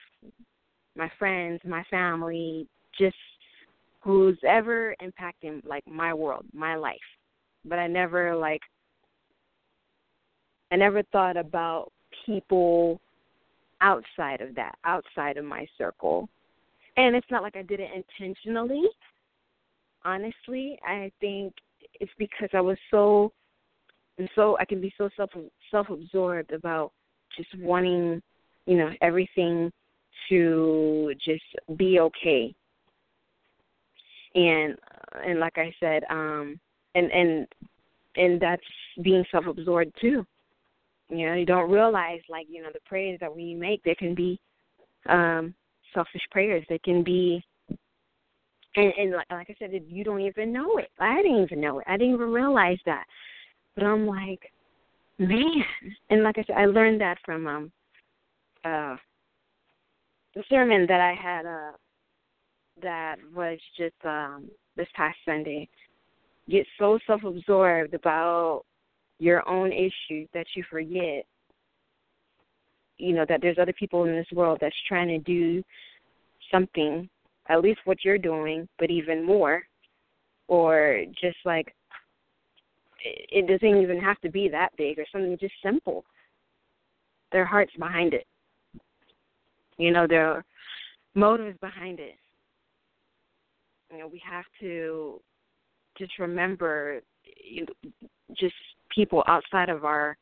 my 0.95 1.09
friends, 1.17 1.61
my 1.65 1.83
family, 1.89 2.67
just 2.97 3.15
who's 4.01 4.37
ever 4.47 4.95
impacting 5.01 5.65
like 5.65 5.87
my 5.87 6.13
world, 6.13 6.45
my 6.53 6.75
life. 6.75 6.97
But 7.65 7.79
I 7.79 7.87
never 7.87 8.35
like 8.35 8.61
I 10.71 10.75
never 10.75 11.01
thought 11.11 11.37
about 11.37 11.91
people 12.29 12.99
outside 13.81 14.41
of 14.41 14.55
that, 14.55 14.77
outside 14.83 15.37
of 15.37 15.45
my 15.45 15.65
circle. 15.77 16.27
And 16.97 17.15
it's 17.15 17.29
not 17.31 17.43
like 17.43 17.55
I 17.55 17.61
did 17.61 17.79
it 17.79 17.89
intentionally. 17.95 18.83
Honestly, 20.03 20.79
I 20.85 21.11
think 21.19 21.53
it's 21.99 22.11
because 22.17 22.49
I 22.53 22.61
was 22.61 22.77
so 22.91 23.31
and 24.17 24.29
so 24.35 24.57
I 24.59 24.65
can 24.65 24.81
be 24.81 24.93
so 24.97 25.09
self 25.15 25.29
self 25.71 25.89
absorbed 25.89 26.51
about 26.51 26.91
just 27.37 27.49
wanting, 27.59 28.21
you 28.65 28.77
know, 28.77 28.91
everything 29.01 29.71
to 30.27 31.13
just 31.25 31.43
be 31.77 31.99
okay 31.99 32.53
and 34.35 34.75
and 35.25 35.39
like 35.39 35.57
I 35.57 35.73
said, 35.79 36.03
um, 36.09 36.59
and 36.95 37.11
and 37.11 37.47
and 38.15 38.39
that's 38.39 38.61
being 39.01 39.23
self-absorbed 39.31 39.91
too. 39.99 40.25
You 41.09 41.27
know, 41.27 41.33
you 41.33 41.45
don't 41.45 41.71
realize 41.71 42.19
like 42.29 42.47
you 42.49 42.61
know 42.61 42.69
the 42.73 42.79
prayers 42.85 43.19
that 43.19 43.35
we 43.35 43.55
make. 43.55 43.83
There 43.83 43.95
can 43.95 44.13
be 44.13 44.39
um, 45.07 45.53
selfish 45.93 46.21
prayers. 46.31 46.65
They 46.69 46.79
can 46.79 47.03
be, 47.03 47.43
and, 48.75 48.93
and 48.97 49.11
like, 49.13 49.27
like 49.31 49.49
I 49.49 49.55
said, 49.59 49.71
you 49.87 50.03
don't 50.03 50.21
even 50.21 50.53
know 50.53 50.77
it. 50.77 50.89
I 50.99 51.21
didn't 51.21 51.43
even 51.43 51.61
know 51.61 51.79
it. 51.79 51.85
I 51.87 51.97
didn't 51.97 52.13
even 52.13 52.29
realize 52.29 52.77
that. 52.85 53.05
But 53.75 53.85
I'm 53.85 54.05
like, 54.05 54.51
man. 55.17 55.63
And 56.09 56.23
like 56.23 56.37
I 56.37 56.43
said, 56.45 56.57
I 56.57 56.65
learned 56.65 57.01
that 57.01 57.17
from 57.25 57.47
um, 57.47 57.71
uh, 58.63 58.95
the 60.35 60.43
sermon 60.49 60.85
that 60.87 61.01
I 61.01 61.13
had 61.13 61.45
uh, 61.45 61.71
that 62.81 63.15
was 63.35 63.59
just 63.77 63.95
um 64.05 64.49
this 64.75 64.87
past 64.95 65.17
Sunday. 65.25 65.67
Get 66.49 66.65
so 66.77 66.99
self 67.05 67.23
absorbed 67.23 67.93
about 67.93 68.63
your 69.19 69.47
own 69.47 69.71
issues 69.71 70.27
that 70.33 70.47
you 70.55 70.63
forget 70.69 71.25
you 72.97 73.13
know 73.13 73.25
that 73.27 73.41
there's 73.41 73.57
other 73.59 73.73
people 73.73 74.05
in 74.05 74.15
this 74.15 74.27
world 74.33 74.57
that's 74.59 74.75
trying 74.87 75.07
to 75.07 75.19
do 75.19 75.63
something 76.51 77.09
at 77.47 77.61
least 77.61 77.79
what 77.85 78.03
you're 78.03 78.17
doing 78.17 78.67
but 78.77 78.89
even 78.89 79.25
more 79.25 79.63
or 80.47 81.03
just 81.21 81.37
like 81.45 81.73
it 83.03 83.47
doesn't 83.47 83.81
even 83.81 83.99
have 83.99 84.19
to 84.21 84.29
be 84.29 84.49
that 84.49 84.75
big 84.77 84.99
or 84.99 85.05
something 85.11 85.37
just 85.39 85.53
simple. 85.63 86.03
Their 87.31 87.45
hearts 87.45 87.71
behind 87.77 88.13
it. 88.13 88.25
You 89.77 89.91
know 89.91 90.07
their 90.07 90.43
motives 91.15 91.57
behind 91.61 91.99
it. 91.99 92.15
You 93.91 93.99
know 93.99 94.07
we 94.07 94.21
have 94.29 94.45
to 94.59 95.21
just 95.97 96.17
remember 96.19 97.01
you 97.41 97.65
just 98.37 98.55
people 98.99 99.23
outside 99.27 99.69
of 99.69 99.85
our 99.85 100.17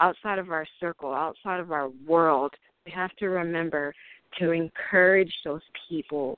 outside 0.00 0.40
of 0.40 0.50
our 0.50 0.66
circle 0.80 1.14
outside 1.14 1.60
of 1.60 1.70
our 1.70 1.88
world 2.04 2.52
we 2.84 2.90
have 2.90 3.14
to 3.14 3.28
remember 3.28 3.94
to 4.40 4.50
encourage 4.50 5.32
those 5.44 5.60
people 5.88 6.36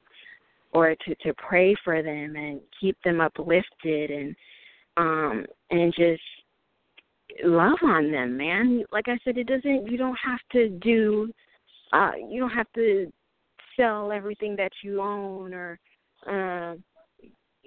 or 0.72 0.94
to 1.06 1.14
to 1.22 1.32
pray 1.38 1.74
for 1.82 2.02
them 2.02 2.36
and 2.36 2.60
keep 2.78 2.98
them 3.02 3.22
uplifted 3.22 4.10
and 4.10 4.36
um 4.98 5.46
and 5.70 5.94
just 5.96 6.20
love 7.44 7.78
on 7.82 8.12
them 8.12 8.36
man. 8.36 8.84
Like 8.92 9.08
i 9.08 9.16
said 9.24 9.38
it 9.38 9.46
doesn't 9.46 9.90
you 9.90 9.96
don't 9.96 10.18
have 10.22 10.40
to 10.52 10.68
do 10.68 11.30
uh 11.94 12.12
you 12.28 12.40
don't 12.40 12.50
have 12.50 12.70
to 12.74 13.10
sell 13.74 14.12
everything 14.12 14.54
that 14.56 14.72
you 14.84 15.00
own 15.00 15.54
or 15.54 15.78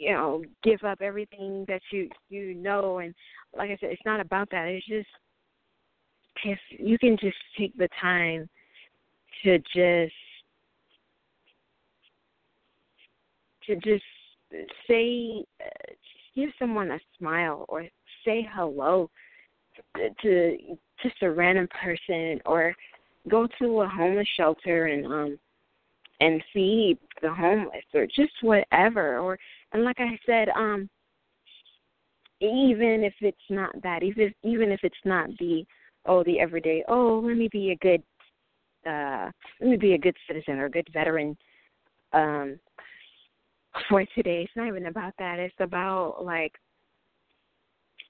you 0.04 0.14
know, 0.14 0.44
give 0.64 0.84
up 0.84 1.02
everything 1.02 1.66
that 1.68 1.82
you 1.92 2.10
you 2.30 2.54
know. 2.54 3.00
And 3.00 3.14
like 3.56 3.70
I 3.70 3.78
said, 3.80 3.92
it's 3.92 4.02
not 4.06 4.20
about 4.20 4.50
that. 4.52 4.68
It's 4.68 4.86
just 4.86 5.08
if 6.44 6.60
you 6.70 6.98
can 6.98 7.18
just 7.18 7.38
take 7.58 7.76
the 7.78 7.90
time 8.02 8.50
to 9.44 9.58
just 9.60 10.14
to 13.68 13.76
just 13.78 14.04
say 14.88 15.44
uh, 15.64 15.94
give 16.36 16.50
someone 16.60 16.92
a 16.92 17.00
smile 17.18 17.66
or 17.70 17.86
say 18.26 18.48
hello 18.54 19.10
to 20.22 20.58
just 21.02 21.16
a 21.22 21.32
random 21.32 21.68
person 21.82 22.40
or 22.46 22.76
go 23.30 23.48
to 23.60 23.82
a 23.82 23.88
homeless 23.88 24.28
shelter 24.36 24.88
and 24.88 25.06
um 25.06 25.40
and 26.20 26.44
feed 26.54 26.98
the 27.22 27.34
homeless 27.34 27.84
or 27.94 28.06
just 28.06 28.34
whatever 28.42 29.20
or 29.20 29.38
and 29.74 29.84
like 29.84 30.00
I 30.00 30.18
said, 30.26 30.50
um 30.50 30.90
even 32.40 33.04
if 33.04 33.14
it's 33.22 33.38
not 33.50 33.72
that, 33.84 34.04
even 34.04 34.34
even 34.44 34.72
if 34.72 34.80
it's 34.84 34.96
not 35.06 35.30
the 35.40 35.66
oh 36.06 36.24
the 36.24 36.40
everyday, 36.40 36.84
oh 36.88 37.22
let 37.24 37.38
me 37.38 37.50
be 37.52 37.72
a 37.72 37.76
good 37.78 38.04
uh 38.88 39.30
let 39.60 39.70
me 39.70 39.78
be 39.78 39.94
a 39.94 39.98
good 39.98 40.16
citizen 40.28 40.60
or 40.60 40.66
a 40.66 40.72
good 40.72 40.88
veteran 40.94 41.38
um 42.14 42.60
for 43.90 44.06
today. 44.16 44.44
It's 44.44 44.56
not 44.56 44.68
even 44.68 44.86
about 44.86 45.14
that. 45.20 45.40
It's 45.40 45.56
about 45.60 46.24
like 46.24 46.54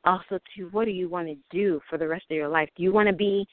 also 0.05 0.39
to 0.57 0.63
what 0.71 0.85
do 0.85 0.91
you 0.91 1.09
want 1.09 1.27
to 1.27 1.35
do 1.51 1.79
for 1.89 1.97
the 1.97 2.07
rest 2.07 2.25
of 2.29 2.35
your 2.35 2.49
life? 2.49 2.69
Do 2.75 2.83
you 2.83 2.91
want 2.91 3.07
to 3.07 3.13
be 3.15 3.47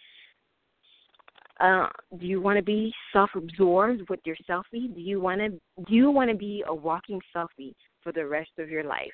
uh, 1.60 1.88
do 2.18 2.26
you 2.26 2.40
want 2.40 2.56
to 2.56 2.64
be 2.64 2.92
self-absorbed 3.12 4.08
with 4.08 4.20
your 4.24 4.36
selfie? 4.48 4.94
Do 4.94 5.00
you 5.00 5.20
want 5.20 5.40
to 5.40 5.50
do 5.50 5.94
you 5.94 6.10
want 6.10 6.30
to 6.30 6.36
be 6.36 6.64
a 6.66 6.74
walking 6.74 7.20
selfie 7.36 7.74
for 8.02 8.12
the 8.12 8.26
rest 8.26 8.50
of 8.58 8.68
your 8.68 8.84
life? 8.84 9.12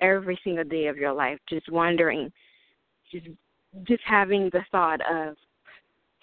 Every 0.00 0.38
single 0.44 0.64
day 0.64 0.86
of 0.86 0.96
your 0.96 1.12
life, 1.12 1.38
just 1.48 1.70
wondering, 1.70 2.30
just 3.10 3.26
just 3.84 4.02
having 4.06 4.50
the 4.52 4.60
thought 4.70 5.00
of, 5.00 5.36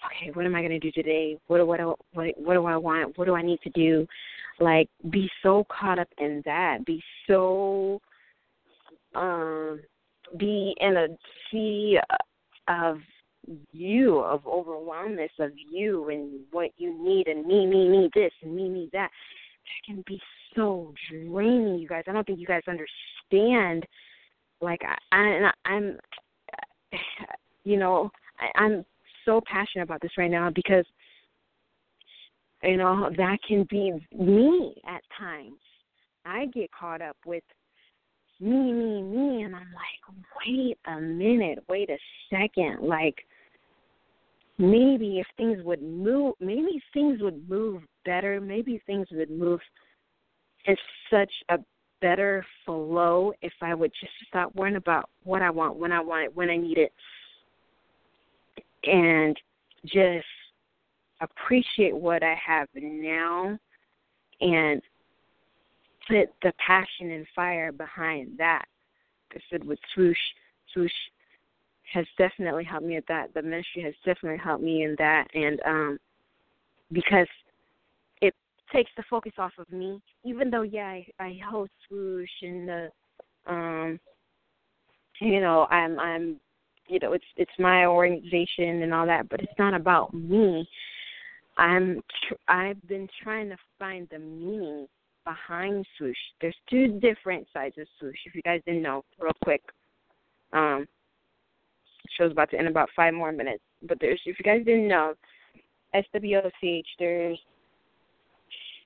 okay, 0.06 0.30
what 0.32 0.44
am 0.44 0.54
I 0.54 0.60
going 0.60 0.70
to 0.70 0.78
do 0.78 0.92
today? 0.92 1.36
What 1.46 1.66
what 1.66 1.80
what 2.12 2.26
what 2.36 2.54
do 2.54 2.66
I 2.66 2.76
want? 2.76 3.16
What 3.18 3.26
do 3.26 3.34
I 3.34 3.42
need 3.42 3.60
to 3.62 3.70
do? 3.70 4.06
Like, 4.60 4.88
be 5.10 5.28
so 5.42 5.66
caught 5.68 5.98
up 5.98 6.08
in 6.18 6.42
that. 6.44 6.84
Be 6.84 7.02
so 7.26 8.00
um, 9.14 9.80
be 10.38 10.74
in 10.80 10.96
a 10.96 11.08
sea 11.50 11.98
of 12.68 12.98
you 13.72 14.18
of 14.20 14.46
overwhelmness 14.46 15.30
of 15.38 15.50
you 15.70 16.08
and 16.08 16.40
what 16.50 16.70
you 16.78 16.96
need 17.02 17.28
and 17.28 17.46
me 17.46 17.66
me 17.66 17.88
me 17.88 18.10
this 18.14 18.32
and 18.42 18.54
me 18.54 18.68
me 18.70 18.88
that 18.92 19.10
that 19.10 19.86
can 19.86 20.02
be 20.06 20.20
so 20.54 20.92
draining 21.10 21.78
you 21.78 21.88
guys. 21.88 22.04
I 22.06 22.12
don't 22.12 22.26
think 22.26 22.38
you 22.38 22.46
guys 22.46 22.62
understand. 22.68 23.86
Like 24.60 24.80
i, 24.84 25.16
I 25.16 25.50
i'm 25.66 25.98
you 27.64 27.76
know 27.76 28.10
I, 28.38 28.62
i'm 28.62 28.84
so 29.24 29.40
passionate 29.50 29.84
about 29.84 30.00
this 30.00 30.12
right 30.16 30.30
now 30.30 30.50
because 30.54 30.84
you 32.62 32.76
know 32.76 33.10
that 33.16 33.38
can 33.46 33.66
be 33.70 33.92
me 34.16 34.74
at 34.86 35.02
times. 35.18 35.58
I 36.26 36.46
get 36.46 36.70
caught 36.72 37.02
up 37.02 37.16
with 37.26 37.44
me, 38.40 38.72
me, 38.72 39.02
me, 39.02 39.42
and 39.42 39.54
I'm 39.54 39.68
like, 39.74 40.24
wait 40.46 40.78
a 40.86 40.98
minute, 41.00 41.58
wait 41.68 41.90
a 41.90 41.98
second, 42.30 42.80
like 42.80 43.16
maybe 44.58 45.20
if 45.20 45.26
things 45.36 45.58
would 45.64 45.82
move, 45.82 46.34
maybe 46.40 46.82
things 46.92 47.20
would 47.20 47.48
move 47.48 47.82
better. 48.04 48.40
Maybe 48.40 48.80
things 48.86 49.06
would 49.12 49.30
move 49.30 49.60
in 50.66 50.76
such 51.10 51.32
a 51.50 51.58
better 52.00 52.44
flow 52.64 53.32
if 53.42 53.52
I 53.62 53.74
would 53.74 53.92
just 53.98 54.12
stop 54.28 54.54
worrying 54.54 54.76
about 54.76 55.08
what 55.22 55.42
I 55.42 55.50
want, 55.50 55.76
when 55.76 55.92
I 55.92 56.00
want 56.00 56.24
it, 56.24 56.36
when 56.36 56.50
I 56.50 56.56
need 56.56 56.78
it, 56.78 56.92
and 58.84 59.36
just 59.86 60.26
appreciate 61.20 61.96
what 61.96 62.22
I 62.22 62.36
have 62.46 62.68
now 62.74 63.58
and 64.40 64.82
put 66.08 66.28
the 66.42 66.52
passion 66.64 67.10
and 67.10 67.26
fire 67.34 67.72
behind 67.72 68.38
that. 68.38 68.64
I 69.32 69.38
said 69.50 69.64
with 69.64 69.78
swooch, 69.94 70.16
swooch 70.72 70.92
has 71.92 72.06
definitely 72.18 72.64
helped 72.64 72.86
me 72.86 72.96
with 72.96 73.06
that. 73.06 73.32
The 73.34 73.42
ministry 73.42 73.82
has 73.82 73.94
definitely 74.04 74.38
helped 74.42 74.62
me 74.62 74.84
in 74.84 74.94
that, 74.98 75.26
and 75.34 75.60
um, 75.66 75.98
because 76.92 77.26
takes 78.74 78.90
the 78.96 79.04
focus 79.08 79.32
off 79.38 79.52
of 79.58 79.70
me. 79.70 80.00
Even 80.24 80.50
though 80.50 80.62
yeah, 80.62 80.86
I, 80.86 81.06
I 81.18 81.38
host 81.48 81.72
swooch 81.88 82.28
and 82.42 82.68
the 82.68 82.88
um 83.46 84.00
you 85.20 85.40
know, 85.40 85.66
I'm 85.70 85.98
I'm 85.98 86.40
you 86.88 86.98
know, 86.98 87.12
it's 87.12 87.24
it's 87.36 87.52
my 87.58 87.86
organization 87.86 88.82
and 88.82 88.92
all 88.92 89.06
that, 89.06 89.28
but 89.28 89.40
it's 89.40 89.58
not 89.58 89.74
about 89.74 90.12
me. 90.12 90.68
I'm 91.56 92.02
tr- 92.26 92.34
I've 92.48 92.86
been 92.88 93.08
trying 93.22 93.48
to 93.50 93.56
find 93.78 94.08
the 94.10 94.18
meaning 94.18 94.86
behind 95.24 95.86
swooch. 95.96 96.18
There's 96.40 96.56
two 96.68 96.98
different 97.00 97.46
sides 97.52 97.76
of 97.78 97.86
swooch. 97.98 98.18
If 98.26 98.34
you 98.34 98.42
guys 98.42 98.60
didn't 98.66 98.82
know, 98.82 99.04
real 99.20 99.32
quick. 99.42 99.62
Um 100.52 100.86
show's 102.18 102.32
about 102.32 102.50
to 102.50 102.56
end 102.56 102.66
in 102.66 102.72
about 102.72 102.90
five 102.94 103.14
more 103.14 103.32
minutes. 103.32 103.62
But 103.82 103.98
there's 104.00 104.20
if 104.26 104.38
you 104.38 104.44
guys 104.44 104.64
didn't 104.64 104.88
know, 104.88 105.14
SWOOCH, 105.94 106.84
there's 106.98 107.38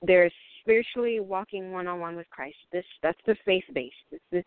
there's 0.01 0.33
spiritually 0.61 1.19
walking 1.19 1.71
one 1.71 1.87
on 1.87 1.99
one 1.99 2.15
with 2.15 2.29
Christ. 2.29 2.57
This 2.71 2.85
that's 3.01 3.19
the 3.25 3.35
faith 3.45 3.63
base. 3.73 3.91
This, 4.31 4.43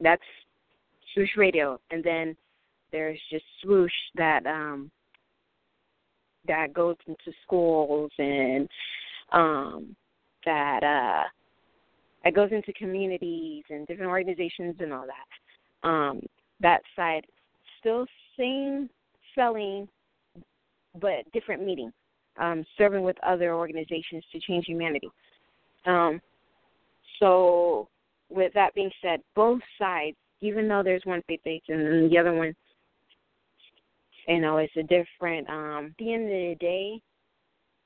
that's 0.00 0.22
swooch 1.14 1.30
radio. 1.36 1.78
And 1.90 2.02
then 2.02 2.36
there's 2.92 3.18
just 3.30 3.44
swooch 3.62 3.92
that 4.14 4.46
um 4.46 4.90
that 6.46 6.72
goes 6.72 6.96
into 7.06 7.36
schools 7.44 8.10
and 8.18 8.68
um 9.32 9.96
that 10.44 10.82
uh 10.82 11.28
that 12.24 12.34
goes 12.34 12.50
into 12.52 12.72
communities 12.72 13.64
and 13.70 13.86
different 13.86 14.10
organizations 14.10 14.76
and 14.80 14.92
all 14.92 15.06
that. 15.06 15.88
Um 15.88 16.20
that 16.60 16.80
side 16.94 17.26
still 17.80 18.06
same 18.38 18.88
selling 19.34 19.88
but 21.00 21.30
different 21.32 21.64
meeting. 21.64 21.92
Um 22.38 22.64
serving 22.76 23.02
with 23.02 23.16
other 23.22 23.54
organizations 23.54 24.24
to 24.32 24.40
change 24.40 24.66
humanity. 24.66 25.10
Um 25.84 26.20
so 27.20 27.88
with 28.28 28.52
that 28.54 28.74
being 28.74 28.90
said, 29.00 29.20
both 29.34 29.60
sides, 29.78 30.16
even 30.40 30.68
though 30.68 30.82
there's 30.82 31.04
one 31.04 31.22
faith 31.26 31.40
base 31.44 31.62
and 31.68 32.10
the 32.10 32.18
other 32.18 32.32
one 32.32 32.54
you 34.28 34.40
know, 34.40 34.56
it's 34.58 34.76
a 34.76 34.82
different 34.82 35.48
um 35.48 35.86
at 35.86 35.92
the 35.98 36.12
end 36.12 36.24
of 36.24 36.30
the 36.30 36.56
day, 36.60 37.00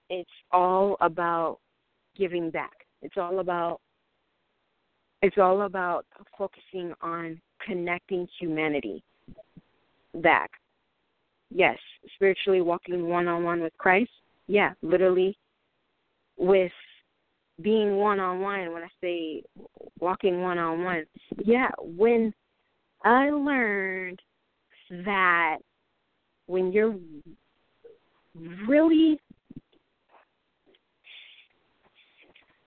it's 0.09 0.31
all 0.51 0.97
about 1.01 1.59
giving 2.17 2.51
back. 2.51 2.87
It's 3.03 3.17
all 3.17 3.39
about 3.41 3.81
it's 5.23 5.37
all 5.39 5.63
about 5.63 6.07
focusing 6.37 6.95
on 7.03 7.41
connecting 7.65 8.27
humanity 8.39 9.03
back. 10.15 10.51
Yes, 11.51 11.79
spiritually 12.15 12.63
walking 12.63 13.09
one 13.09 13.29
on 13.29 13.45
one 13.45 13.61
with 13.61 13.77
Christ. 13.77 14.11
Yeah, 14.51 14.73
literally 14.83 15.39
with 16.37 16.73
being 17.63 17.99
one 17.99 18.19
on 18.19 18.41
one 18.41 18.73
when 18.73 18.83
I 18.83 18.89
say 19.01 19.45
walking 20.01 20.41
one 20.41 20.59
on 20.59 20.83
one. 20.83 21.05
Yeah, 21.45 21.69
when 21.79 22.35
I 23.05 23.31
learned 23.31 24.19
that 25.05 25.59
when 26.47 26.73
you're 26.73 26.97
really 28.67 29.21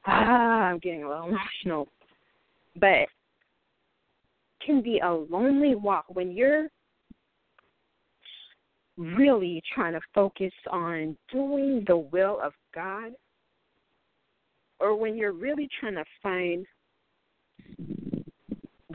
ah, 0.07 0.11
I'm 0.69 0.79
getting 0.79 1.03
a 1.03 1.09
little 1.09 1.27
emotional, 1.27 1.89
but 2.79 3.09
can 4.65 4.81
be 4.81 4.99
a 4.99 5.11
lonely 5.11 5.75
walk 5.75 6.05
when 6.07 6.31
you're 6.31 6.69
really 8.97 9.61
trying 9.73 9.93
to 9.93 10.01
focus 10.13 10.53
on 10.71 11.17
doing 11.31 11.83
the 11.87 11.97
will 11.97 12.39
of 12.41 12.53
God 12.73 13.13
or 14.79 14.95
when 14.95 15.15
you're 15.15 15.31
really 15.31 15.69
trying 15.79 15.95
to 15.95 16.03
find 16.21 16.65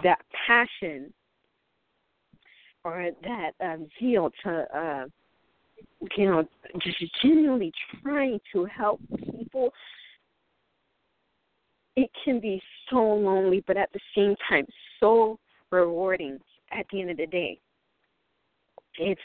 that 0.03 0.19
passion 0.47 1.13
or 2.85 3.11
that 3.23 3.53
um, 3.61 3.89
zeal 3.99 4.31
to, 4.45 4.79
uh, 4.79 5.05
you 6.17 6.27
know, 6.27 6.47
just 6.81 6.99
genuinely 7.23 7.73
trying 8.03 8.39
to 8.53 8.67
help 8.67 9.01
people, 9.33 9.73
it 11.97 12.11
can 12.25 12.39
be 12.39 12.61
so 12.91 12.99
lonely, 12.99 13.65
but 13.67 13.77
at 13.77 13.91
the 13.93 14.01
same 14.15 14.37
time, 14.49 14.67
so 15.01 15.39
rewarding 15.71 16.39
at 16.71 16.87
the 16.93 17.01
end 17.01 17.11
of 17.11 17.17
the 17.17 17.27
day. 17.27 17.59
It's 18.99 19.21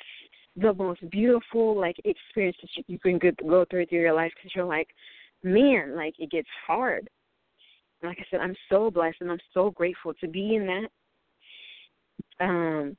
the 0.56 0.74
most 0.74 1.10
beautiful 1.10 1.80
like 1.80 1.96
experiences 2.06 2.70
you 2.88 3.00
can 3.00 3.20
go 3.48 3.66
through 3.70 3.86
through 3.88 4.00
your 4.00 4.14
life 4.14 4.32
because 4.36 4.52
you're 4.56 4.66
like, 4.66 4.90
man, 5.44 5.96
like 5.96 6.16
it 6.20 6.32
gets 6.32 6.48
hard. 6.66 7.10
Like 8.04 8.18
I 8.20 8.26
said, 8.30 8.42
I'm 8.42 8.56
so 8.70 8.92
blessed 8.92 9.18
and 9.22 9.32
I'm 9.32 9.40
so 9.54 9.72
grateful 9.72 10.14
to 10.16 10.28
be 10.28 10.56
in 10.56 10.68
that. 10.68 12.46
Um, 12.46 12.98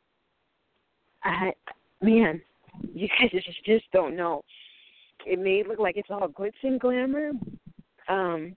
I 1.22 1.52
man, 2.00 2.40
you 2.92 3.08
guys 3.08 3.30
just 3.32 3.64
just 3.64 3.84
don't 3.92 4.16
know. 4.16 4.42
It 5.26 5.38
may 5.38 5.62
look 5.66 5.78
like 5.78 5.96
it's 5.96 6.10
all 6.10 6.28
glitz 6.28 6.52
and 6.62 6.80
glamour, 6.80 7.30
um, 8.08 8.54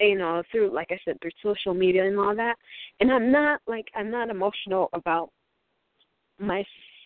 you 0.00 0.18
know, 0.18 0.42
through 0.50 0.72
like 0.72 0.88
I 0.90 0.98
said, 1.04 1.18
through 1.20 1.30
social 1.42 1.74
media 1.74 2.06
and 2.06 2.18
all 2.18 2.34
that. 2.34 2.56
And 3.00 3.12
I'm 3.12 3.30
not 3.30 3.60
like 3.66 3.86
I'm 3.94 4.10
not 4.10 4.30
emotional 4.30 4.88
about 4.94 5.30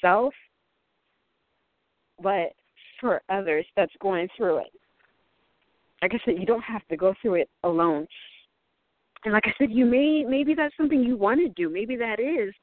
myself, 0.03 0.35
but 2.23 2.53
for 3.01 3.23
others 3.29 3.65
that's 3.77 3.93
going 4.01 4.29
through 4.37 4.59
it. 4.59 4.73
Like 6.03 6.13
I 6.15 6.19
said, 6.25 6.39
you 6.39 6.47
don't 6.47 6.63
have 6.63 6.87
to 6.89 6.97
go 6.97 7.15
through 7.21 7.35
it 7.35 7.51
alone. 7.63 8.07
And 9.25 9.35
like 9.35 9.45
I 9.47 9.53
said, 9.59 9.71
you 9.71 9.85
may 9.85 10.25
maybe 10.27 10.55
that's 10.55 10.77
something 10.77 11.03
you 11.03 11.17
want 11.17 11.41
to 11.41 11.49
do. 11.49 11.71
Maybe 11.71 11.97
that 11.97 12.21
is 12.21 12.55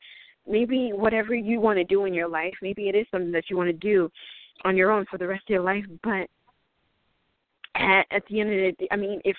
maybe 0.48 0.92
whatever 0.94 1.36
you 1.36 1.60
want 1.60 1.78
to 1.78 1.84
do 1.84 2.06
in 2.06 2.14
your 2.14 2.28
life, 2.28 2.54
maybe 2.62 2.90
it 2.90 2.96
is 2.96 3.06
something 3.12 3.32
that 3.32 3.50
you 3.50 3.58
want 3.58 3.70
to 3.70 3.74
do 3.74 4.10
on 4.64 4.78
your 4.78 4.92
own 4.92 5.06
for 5.10 5.18
the 5.18 5.28
rest 5.28 5.44
of 5.48 5.54
your 5.54 5.62
life. 5.62 5.84
But 6.04 6.28
at, 7.76 8.06
at 8.12 8.24
the 8.30 8.40
end 8.40 8.50
of 8.50 8.56
the 8.56 8.72
day, 8.80 8.88
I 8.92 8.96
mean, 8.96 9.22
if 9.24 9.36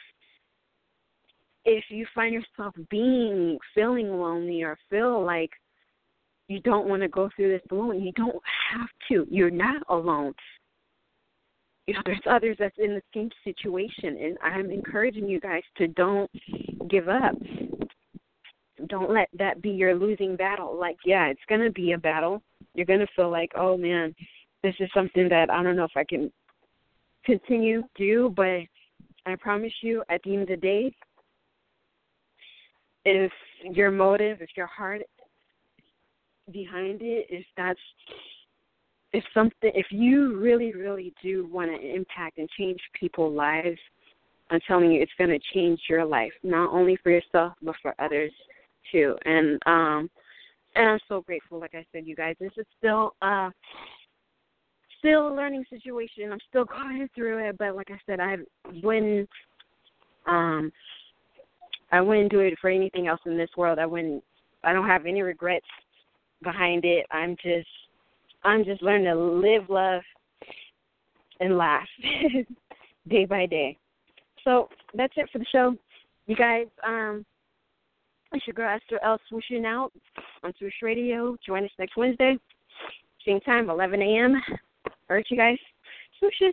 if 1.64 1.84
you 1.88 2.06
find 2.14 2.32
yourself 2.32 2.74
being 2.88 3.58
feeling 3.74 4.08
lonely 4.08 4.62
or 4.62 4.78
feel 4.88 5.24
like 5.24 5.50
you 6.48 6.60
don't 6.60 6.88
want 6.88 7.02
to 7.02 7.08
go 7.08 7.28
through 7.36 7.52
this 7.52 7.66
alone, 7.70 8.02
you 8.02 8.12
don't 8.12 8.42
have 8.72 8.88
to. 9.10 9.26
You're 9.30 9.50
not 9.50 9.82
alone. 9.88 10.34
You 11.86 11.94
know, 11.94 12.00
there's 12.04 12.20
others 12.28 12.56
that's 12.58 12.76
in 12.78 12.94
the 12.94 13.02
same 13.14 13.30
situation, 13.44 14.18
and 14.22 14.38
I'm 14.42 14.70
encouraging 14.70 15.28
you 15.28 15.40
guys 15.40 15.62
to 15.78 15.88
don't 15.88 16.30
give 16.90 17.08
up 17.08 17.34
don't 18.86 19.12
let 19.12 19.28
that 19.38 19.60
be 19.60 19.70
your 19.70 19.94
losing 19.94 20.36
battle. 20.36 20.78
Like, 20.78 20.96
yeah, 21.04 21.26
it's 21.26 21.40
going 21.48 21.60
to 21.62 21.70
be 21.70 21.92
a 21.92 21.98
battle. 21.98 22.42
You're 22.74 22.86
going 22.86 23.00
to 23.00 23.06
feel 23.16 23.30
like, 23.30 23.50
oh 23.56 23.76
man, 23.76 24.14
this 24.62 24.74
is 24.78 24.88
something 24.94 25.28
that 25.28 25.50
I 25.50 25.62
don't 25.62 25.76
know 25.76 25.84
if 25.84 25.96
I 25.96 26.04
can 26.04 26.30
continue 27.24 27.82
to 27.82 27.88
do, 27.96 28.32
but 28.36 28.60
I 29.26 29.36
promise 29.40 29.72
you, 29.82 30.02
at 30.08 30.20
the 30.22 30.32
end 30.32 30.42
of 30.42 30.48
the 30.48 30.56
day, 30.56 30.94
if 33.04 33.32
your 33.64 33.90
motive, 33.90 34.40
if 34.40 34.50
your 34.56 34.66
heart 34.66 35.02
behind 36.52 37.00
it, 37.02 37.26
if 37.30 37.44
that's 37.56 37.80
if 39.12 39.24
something, 39.32 39.72
if 39.74 39.86
you 39.90 40.38
really, 40.38 40.72
really 40.72 41.14
do 41.22 41.48
want 41.50 41.70
to 41.70 41.94
impact 41.94 42.38
and 42.38 42.48
change 42.58 42.78
people's 42.98 43.34
lives, 43.34 43.78
I'm 44.50 44.60
telling 44.66 44.92
you, 44.92 45.02
it's 45.02 45.12
going 45.16 45.30
to 45.30 45.38
change 45.54 45.80
your 45.88 46.04
life, 46.04 46.32
not 46.42 46.72
only 46.72 46.96
for 47.02 47.10
yourself 47.10 47.54
but 47.62 47.74
for 47.82 47.94
others 47.98 48.32
too. 48.92 49.16
And 49.24 49.60
um 49.66 50.10
and 50.74 50.88
I'm 50.90 51.00
so 51.08 51.22
grateful, 51.22 51.58
like 51.58 51.74
I 51.74 51.84
said, 51.92 52.06
you 52.06 52.14
guys. 52.14 52.36
This 52.40 52.52
is 52.56 52.66
still 52.78 53.14
uh 53.22 53.50
still 54.98 55.28
a 55.28 55.34
learning 55.34 55.64
situation. 55.70 56.32
I'm 56.32 56.38
still 56.48 56.64
going 56.64 57.08
through 57.14 57.48
it, 57.48 57.58
but 57.58 57.76
like 57.76 57.90
I 57.90 57.98
said, 58.06 58.20
I 58.20 58.36
wouldn't 58.82 59.28
um 60.26 60.72
I 61.90 62.00
wouldn't 62.00 62.30
do 62.30 62.40
it 62.40 62.54
for 62.60 62.68
anything 62.68 63.06
else 63.06 63.20
in 63.26 63.36
this 63.36 63.50
world. 63.56 63.78
I 63.78 63.86
wouldn't 63.86 64.22
I 64.64 64.72
don't 64.72 64.86
have 64.86 65.06
any 65.06 65.22
regrets 65.22 65.66
behind 66.42 66.84
it. 66.84 67.06
I'm 67.10 67.36
just 67.42 67.68
I'm 68.44 68.64
just 68.64 68.82
learning 68.82 69.06
to 69.06 69.14
live, 69.14 69.68
love 69.68 70.02
and 71.40 71.56
laugh 71.56 71.86
day 73.08 73.24
by 73.24 73.46
day. 73.46 73.76
So 74.44 74.68
that's 74.94 75.12
it 75.16 75.28
for 75.32 75.38
the 75.38 75.46
show. 75.50 75.74
You 76.26 76.36
guys, 76.36 76.66
um, 76.86 77.24
it's 78.32 78.46
your 78.46 78.54
girl 78.54 78.74
Esther 78.74 79.00
L. 79.02 79.18
swooshing 79.30 79.64
out 79.64 79.92
on 80.42 80.52
Swooch 80.58 80.74
Radio. 80.82 81.36
Join 81.46 81.64
us 81.64 81.70
next 81.78 81.96
Wednesday, 81.96 82.36
same 83.26 83.40
time, 83.40 83.70
11 83.70 84.02
a.m. 84.02 84.40
All 84.86 85.16
right, 85.16 85.26
you 85.30 85.36
guys. 85.36 85.58
Swooshes. 86.22 86.52